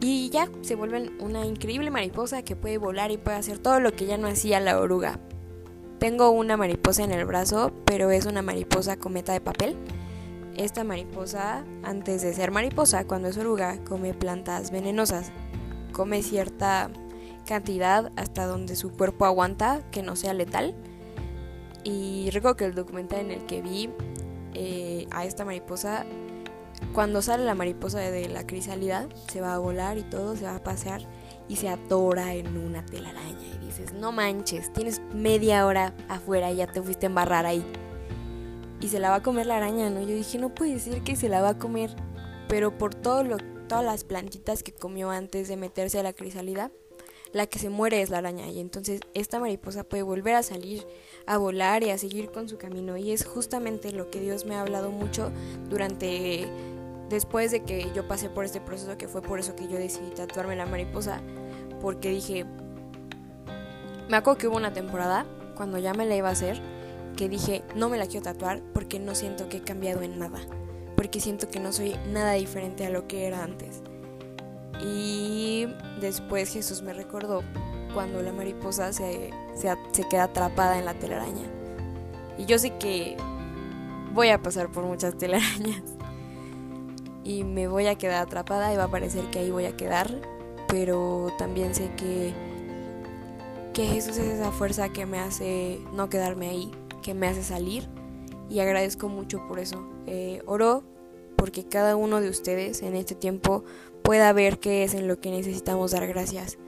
Y 0.04 0.30
ya 0.30 0.48
se 0.62 0.74
vuelven 0.74 1.12
una 1.20 1.46
increíble 1.46 1.88
mariposa 1.92 2.42
que 2.42 2.56
puede 2.56 2.76
volar 2.76 3.12
y 3.12 3.18
puede 3.18 3.36
hacer 3.36 3.60
todo 3.60 3.78
lo 3.78 3.92
que 3.92 4.04
ya 4.04 4.18
no 4.18 4.26
hacía 4.26 4.58
la 4.58 4.80
oruga. 4.80 5.20
Tengo 6.00 6.30
una 6.30 6.56
mariposa 6.56 7.04
en 7.04 7.12
el 7.12 7.24
brazo, 7.24 7.72
pero 7.84 8.10
es 8.10 8.26
una 8.26 8.42
mariposa 8.42 8.96
cometa 8.96 9.32
de 9.32 9.40
papel. 9.40 9.76
Esta 10.56 10.82
mariposa, 10.82 11.64
antes 11.84 12.20
de 12.22 12.34
ser 12.34 12.50
mariposa, 12.50 13.06
cuando 13.06 13.28
es 13.28 13.38
oruga, 13.38 13.78
come 13.84 14.12
plantas 14.12 14.72
venenosas. 14.72 15.30
Come 15.92 16.24
cierta 16.24 16.90
cantidad 17.46 18.10
hasta 18.16 18.46
donde 18.46 18.74
su 18.74 18.90
cuerpo 18.90 19.24
aguanta 19.24 19.82
que 19.92 20.02
no 20.02 20.16
sea 20.16 20.34
letal. 20.34 20.74
Y 21.84 22.28
recuerdo 22.32 22.56
que 22.56 22.64
el 22.64 22.74
documental 22.74 23.20
en 23.20 23.30
el 23.30 23.46
que 23.46 23.62
vi 23.62 23.88
eh, 24.54 25.06
a 25.12 25.26
esta 25.26 25.44
mariposa 25.44 26.04
cuando 26.92 27.22
sale 27.22 27.44
la 27.44 27.55
mariposa 27.55 27.98
de 27.98 28.28
la 28.28 28.46
crisálida, 28.46 29.09
se 29.31 29.40
va 29.40 29.55
a 29.55 29.59
volar 29.59 29.98
y 29.98 30.02
todo, 30.02 30.37
se 30.37 30.44
va 30.44 30.57
a 30.57 30.62
pasear 30.62 31.02
y 31.48 31.57
se 31.57 31.68
atora 31.68 32.35
en 32.35 32.57
una 32.57 32.85
telaraña. 32.85 33.46
Y 33.61 33.66
dices, 33.66 33.92
no 33.92 34.12
manches, 34.12 34.72
tienes 34.72 35.00
media 35.14 35.66
hora 35.66 35.94
afuera 36.09 36.50
y 36.50 36.57
ya 36.57 36.66
te 36.66 36.83
fuiste 36.83 37.07
a 37.07 37.09
embarrar 37.09 37.46
ahí. 37.46 37.64
Y 38.81 38.88
se 38.88 38.98
la 38.98 39.11
va 39.11 39.16
a 39.16 39.22
comer 39.22 39.46
la 39.46 39.57
araña, 39.57 39.90
¿no? 39.90 40.00
Yo 40.00 40.14
dije, 40.14 40.38
no 40.38 40.55
puede 40.55 40.78
ser 40.81 41.02
que 41.02 41.16
se 41.16 41.28
la 41.28 41.40
va 41.40 41.50
a 41.50 41.59
comer. 41.59 41.94
Pero 42.48 42.76
por 42.76 42.94
todas 42.94 43.26
las 43.68 44.05
plantitas 44.05 44.62
que 44.62 44.72
comió 44.72 45.11
antes 45.11 45.48
de 45.48 45.57
meterse 45.57 45.98
a 45.98 46.02
la 46.02 46.12
crisálida, 46.12 46.70
la 47.33 47.46
que 47.46 47.59
se 47.59 47.70
muere 47.70 48.02
es 48.02 48.11
la 48.11 48.18
araña. 48.18 48.48
Y 48.48 48.61
entonces 48.61 49.00
esta 49.14 49.38
mariposa 49.38 49.85
puede 49.85 50.02
volver 50.02 50.35
a 50.35 50.42
salir, 50.42 50.87
a 51.26 51.38
volar 51.38 51.83
y 51.83 51.90
a 51.90 51.98
seguir 51.98 52.31
con 52.31 52.48
su 52.48 52.59
camino. 52.59 52.96
Y 52.96 53.12
es 53.12 53.24
justamente 53.24 53.92
lo 53.92 54.11
que 54.11 54.20
Dios 54.20 54.44
me 54.44 54.57
ha 54.57 54.61
hablado 54.61 54.90
mucho 54.90 55.33
durante 55.70 56.46
después 57.12 57.51
de 57.51 57.62
que 57.62 57.92
yo 57.94 58.09
pasé 58.09 58.31
por 58.31 58.44
este 58.44 58.61
proceso, 58.61 58.96
que 58.96 59.07
fue 59.07 59.20
por 59.20 59.38
eso 59.38 59.55
que 59.55 59.68
yo 59.68 59.77
decidí 59.77 60.11
tatuarme 60.11 60.57
la 60.57 60.66
mariposa, 60.66 61.20
porque 61.81 62.09
dije, 62.09 62.46
me 64.09 64.16
acuerdo 64.16 64.38
que 64.38 64.48
hubo 64.48 64.57
una 64.57 64.72
temporada, 64.72 65.27
cuando 65.55 65.79
ya 65.79 65.92
me 65.92 66.07
la 66.07 66.16
iba 66.16 66.29
a 66.29 66.33
hacer, 66.33 66.61
que 67.16 67.29
dije, 67.29 67.62
no 67.77 67.90
me 67.90 67.98
la 67.98 68.07
quiero 68.07 68.25
tatuar 68.25 68.62
porque 68.72 68.98
no 68.98 69.14
siento 69.14 69.48
que 69.48 69.59
he 69.59 69.62
cambiado 69.62 70.01
en 70.03 70.18
nada, 70.18 70.40
porque 70.96 71.20
siento 71.20 71.48
que 71.51 71.61
no 71.61 71.72
soy 71.72 71.96
nada 72.11 72.33
diferente 72.33 72.87
a 72.87 72.90
lo 72.90 73.07
que 73.07 73.27
era 73.27 73.44
antes. 73.44 73.83
Y 74.83 75.68
después 76.01 76.51
Jesús 76.51 76.81
me 76.81 76.94
recordó 76.94 77.42
cuando 77.92 78.22
la 78.22 78.33
mariposa 78.33 78.92
se, 78.94 79.31
se, 79.55 79.72
se 79.92 80.09
queda 80.09 80.25
atrapada 80.25 80.79
en 80.79 80.87
la 80.87 80.94
telaraña. 80.94 81.46
Y 82.38 82.46
yo 82.46 82.59
sé 82.59 82.77
que 82.79 83.18
voy 84.14 84.31
a 84.31 84.42
pasar 84.42 84.70
por 84.70 84.85
muchas 84.85 85.16
telarañas 85.18 85.83
y 87.24 87.44
me 87.44 87.68
voy 87.68 87.87
a 87.87 87.96
quedar 87.96 88.22
atrapada 88.22 88.72
y 88.72 88.76
va 88.76 88.85
a 88.85 88.90
parecer 88.90 89.30
que 89.30 89.40
ahí 89.40 89.50
voy 89.50 89.66
a 89.66 89.76
quedar, 89.76 90.11
pero 90.68 91.32
también 91.38 91.74
sé 91.74 91.90
que, 91.96 92.32
que 93.72 93.87
Jesús 93.87 94.16
es 94.16 94.26
esa 94.26 94.50
fuerza 94.50 94.88
que 94.90 95.06
me 95.06 95.18
hace 95.18 95.78
no 95.94 96.08
quedarme 96.08 96.48
ahí, 96.48 96.70
que 97.02 97.14
me 97.14 97.28
hace 97.28 97.42
salir 97.42 97.88
y 98.48 98.61
agradezco 98.61 99.08
mucho 99.08 99.46
por 99.48 99.58
eso. 99.58 99.85
Eh, 100.06 100.42
oro 100.46 100.82
porque 101.37 101.64
cada 101.64 101.96
uno 101.96 102.20
de 102.20 102.28
ustedes 102.28 102.82
en 102.82 102.94
este 102.94 103.14
tiempo 103.14 103.64
pueda 104.02 104.32
ver 104.32 104.58
qué 104.58 104.85
es 104.85 104.94
en 104.94 105.08
lo 105.08 105.20
que 105.20 105.30
necesitamos 105.30 105.92
dar 105.92 106.06
gracias, 106.06 106.58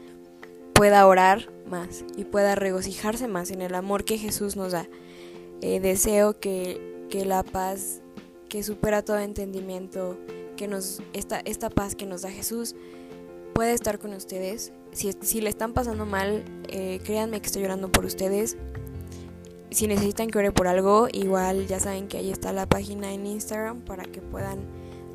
pueda 0.72 1.06
orar 1.06 1.52
más 1.68 2.04
y 2.16 2.24
pueda 2.24 2.54
regocijarse 2.54 3.28
más 3.28 3.50
en 3.50 3.62
el 3.62 3.74
amor 3.74 4.04
que 4.04 4.18
Jesús 4.18 4.56
nos 4.56 4.72
da. 4.72 4.88
Eh, 5.60 5.80
deseo 5.80 6.38
que, 6.38 7.06
que 7.10 7.24
la 7.24 7.42
paz 7.42 8.02
que 8.48 8.62
supera 8.62 9.04
todo 9.04 9.18
entendimiento 9.18 10.16
que 10.56 10.68
nos, 10.68 11.02
esta, 11.12 11.40
esta 11.40 11.70
paz 11.70 11.94
que 11.94 12.06
nos 12.06 12.22
da 12.22 12.30
Jesús 12.30 12.74
puede 13.54 13.72
estar 13.72 13.98
con 13.98 14.12
ustedes. 14.12 14.72
Si, 14.92 15.12
si 15.20 15.40
le 15.40 15.48
están 15.48 15.72
pasando 15.72 16.06
mal, 16.06 16.44
eh, 16.68 17.00
créanme 17.04 17.40
que 17.40 17.46
estoy 17.46 17.62
llorando 17.62 17.90
por 17.90 18.04
ustedes. 18.04 18.56
Si 19.70 19.86
necesitan 19.86 20.28
que 20.28 20.38
ore 20.38 20.52
por 20.52 20.68
algo, 20.68 21.08
igual 21.12 21.66
ya 21.66 21.80
saben 21.80 22.06
que 22.08 22.18
ahí 22.18 22.30
está 22.30 22.52
la 22.52 22.66
página 22.66 23.12
en 23.12 23.26
Instagram 23.26 23.80
para 23.80 24.04
que 24.04 24.20
puedan 24.20 24.60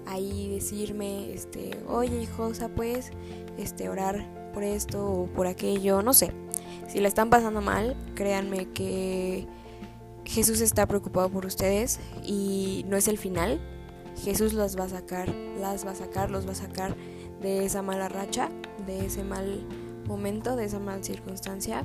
ahí 0.05 0.49
decirme, 0.49 1.33
este, 1.33 1.77
oye 1.87 2.23
hijosa, 2.23 2.67
pues, 2.69 3.11
este, 3.57 3.89
orar 3.89 4.51
por 4.53 4.63
esto 4.63 5.05
o 5.05 5.25
por 5.27 5.47
aquello, 5.47 6.01
no 6.01 6.13
sé. 6.13 6.31
Si 6.87 6.99
le 6.99 7.07
están 7.07 7.29
pasando 7.29 7.61
mal, 7.61 7.95
créanme 8.15 8.67
que 8.71 9.47
Jesús 10.25 10.61
está 10.61 10.87
preocupado 10.87 11.29
por 11.29 11.45
ustedes 11.45 11.99
y 12.23 12.83
no 12.87 12.97
es 12.97 13.07
el 13.07 13.17
final, 13.17 13.59
Jesús 14.23 14.53
las 14.53 14.77
va 14.77 14.85
a 14.85 14.89
sacar, 14.89 15.29
las 15.59 15.85
va 15.85 15.91
a 15.91 15.95
sacar, 15.95 16.29
los 16.29 16.45
va 16.47 16.51
a 16.51 16.55
sacar 16.55 16.95
de 17.41 17.65
esa 17.65 17.81
mala 17.81 18.09
racha, 18.09 18.49
de 18.85 19.05
ese 19.05 19.23
mal 19.23 19.65
momento, 20.05 20.55
de 20.55 20.65
esa 20.65 20.79
mala 20.79 21.03
circunstancia. 21.03 21.83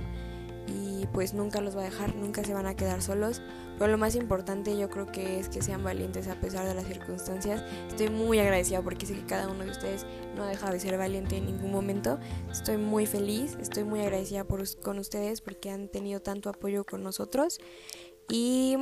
y 0.66 1.06
pues 1.12 1.34
nunca 1.34 1.60
los 1.60 1.76
va 1.76 1.82
a 1.82 1.84
dejar, 1.84 2.16
nunca 2.16 2.42
se 2.42 2.54
van 2.54 2.66
a 2.66 2.74
quedar 2.74 3.02
solos. 3.02 3.42
Pero 3.78 3.90
lo 3.90 3.98
más 3.98 4.14
importante 4.14 4.78
yo 4.78 4.88
creo 4.88 5.04
que 5.04 5.38
es 5.38 5.50
que 5.50 5.60
sean 5.60 5.84
valientes 5.84 6.26
a 6.26 6.36
pesar 6.36 6.66
de 6.66 6.74
las 6.74 6.86
circunstancias. 6.86 7.62
Estoy 7.88 8.08
muy 8.08 8.38
agradecida 8.38 8.80
porque 8.80 9.04
sé 9.04 9.14
que 9.14 9.26
cada 9.26 9.48
uno 9.48 9.64
de 9.64 9.70
ustedes 9.70 10.06
no 10.34 10.46
deja 10.46 10.70
de 10.70 10.80
ser 10.80 10.96
valiente 10.96 11.36
en 11.36 11.44
ningún 11.44 11.70
momento. 11.70 12.18
Estoy 12.50 12.78
muy 12.78 13.04
feliz, 13.04 13.58
estoy 13.60 13.84
muy 13.84 14.00
agradecida 14.00 14.44
con 14.44 14.98
ustedes 14.98 15.42
porque 15.42 15.68
han 15.70 15.88
tenido 15.88 16.20
tanto 16.20 16.48
apoyo 16.48 16.84
con 16.84 17.02
nosotros. 17.02 17.58
Y 18.30 18.78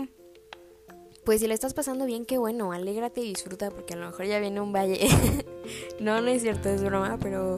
pues 1.25 1.41
si 1.41 1.47
le 1.47 1.55
estás 1.55 1.73
pasando 1.75 2.05
bien, 2.05 2.25
qué 2.25 2.39
bueno, 2.39 2.73
alégrate 2.73 3.21
y 3.21 3.29
disfruta 3.29 3.71
porque 3.71 3.95
a 3.95 3.97
lo 3.97 4.07
mejor 4.07 4.27
ya 4.27 4.41
viene 4.41 4.61
un 4.61 4.73
valle. 4.73 5.09
no, 6.01 6.21
no 6.21 6.29
es 6.29 6.43
cierto, 6.43 6.69
es 6.69 6.83
broma, 6.83 7.19
pero... 7.21 7.57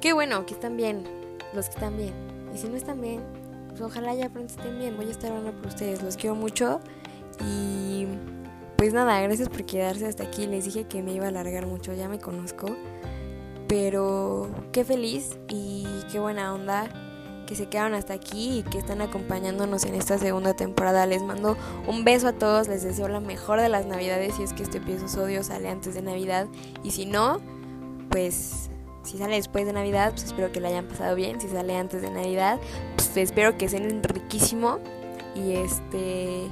qué 0.00 0.12
bueno 0.12 0.44
que 0.44 0.54
están 0.54 0.76
bien, 0.76 1.04
los 1.54 1.66
que 1.66 1.74
están 1.74 1.96
bien. 1.96 2.12
Y 2.52 2.58
si 2.58 2.68
no 2.68 2.76
están 2.76 3.00
bien, 3.00 3.22
pues 3.68 3.80
ojalá 3.80 4.14
ya 4.14 4.28
pronto 4.28 4.52
estén 4.54 4.78
bien. 4.78 4.96
Voy 4.96 5.06
a 5.06 5.10
estar 5.10 5.30
hablando 5.30 5.52
por 5.52 5.68
ustedes, 5.68 6.02
los 6.02 6.16
quiero 6.16 6.34
mucho. 6.34 6.80
Y 7.40 8.06
pues 8.76 8.92
nada, 8.92 9.20
gracias 9.20 9.48
por 9.48 9.64
quedarse 9.64 10.06
hasta 10.06 10.24
aquí. 10.24 10.46
Les 10.46 10.64
dije 10.64 10.84
que 10.84 11.02
me 11.02 11.12
iba 11.12 11.26
a 11.26 11.28
alargar 11.28 11.66
mucho, 11.66 11.94
ya 11.94 12.08
me 12.08 12.18
conozco. 12.18 12.66
Pero 13.68 14.50
qué 14.72 14.84
feliz 14.84 15.38
y 15.48 15.86
qué 16.10 16.18
buena 16.18 16.52
onda 16.52 16.90
que 17.52 17.56
se 17.56 17.66
quedaron 17.66 17.92
hasta 17.92 18.14
aquí 18.14 18.60
y 18.60 18.62
que 18.62 18.78
están 18.78 19.02
acompañándonos 19.02 19.84
en 19.84 19.94
esta 19.94 20.16
segunda 20.16 20.54
temporada. 20.54 21.04
Les 21.04 21.22
mando 21.22 21.58
un 21.86 22.02
beso 22.02 22.28
a 22.28 22.32
todos, 22.32 22.66
les 22.66 22.82
deseo 22.82 23.08
la 23.08 23.20
mejor 23.20 23.60
de 23.60 23.68
las 23.68 23.84
navidades 23.84 24.36
si 24.36 24.42
es 24.42 24.54
que 24.54 24.62
este 24.62 24.78
episodio 24.78 25.44
sale 25.44 25.68
antes 25.68 25.94
de 25.94 26.00
Navidad 26.00 26.46
y 26.82 26.92
si 26.92 27.04
no, 27.04 27.40
pues 28.08 28.70
si 29.02 29.18
sale 29.18 29.34
después 29.34 29.66
de 29.66 29.74
Navidad, 29.74 30.12
pues 30.12 30.24
espero 30.24 30.50
que 30.50 30.60
lo 30.60 30.68
hayan 30.68 30.86
pasado 30.86 31.14
bien. 31.14 31.42
Si 31.42 31.48
sale 31.48 31.76
antes 31.76 32.00
de 32.00 32.10
Navidad, 32.10 32.58
pues 32.96 33.14
espero 33.18 33.58
que 33.58 33.68
sean 33.68 34.02
riquísimo. 34.02 34.78
Y 35.34 35.52
este. 35.52 36.48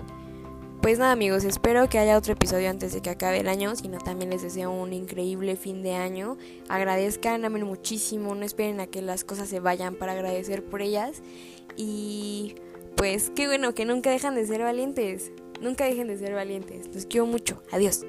Pues 0.83 0.99
nada, 0.99 1.13
amigos, 1.13 1.45
espero 1.45 1.91
que 1.91 1.99
haya 1.99 2.17
otro 2.17 2.33
episodio 2.33 2.71
antes 2.71 2.95
de 2.95 3.03
que 3.03 3.11
acabe 3.11 3.41
el 3.41 3.49
año. 3.49 3.77
Si 3.77 3.87
no, 3.89 3.99
también 3.99 4.31
les 4.31 4.41
deseo 4.41 4.71
un 4.71 4.95
increíble 4.95 5.57
fin 5.57 5.83
de 5.83 5.93
año. 5.93 6.39
Agradezcan, 6.71 7.45
amen 7.45 7.65
muchísimo. 7.65 8.35
No 8.35 8.47
esperen 8.47 8.81
a 8.81 8.87
que 8.87 9.03
las 9.03 9.23
cosas 9.23 9.51
se 9.51 9.61
vayan 9.61 9.95
para 9.95 10.13
agradecer 10.13 10.65
por 10.65 10.81
ellas. 10.81 11.21
Y 11.77 12.55
pues 12.97 13.31
qué 13.37 13.47
bueno 13.47 13.75
que 13.75 13.85
nunca 13.85 14.11
dejan 14.11 14.35
de 14.35 14.47
ser 14.47 14.63
valientes. 14.63 15.33
Nunca 15.61 15.85
dejen 15.85 16.07
de 16.07 16.17
ser 16.17 16.33
valientes. 16.33 16.89
Los 16.95 17.05
quiero 17.05 17.27
mucho. 17.27 17.63
Adiós. 17.71 18.07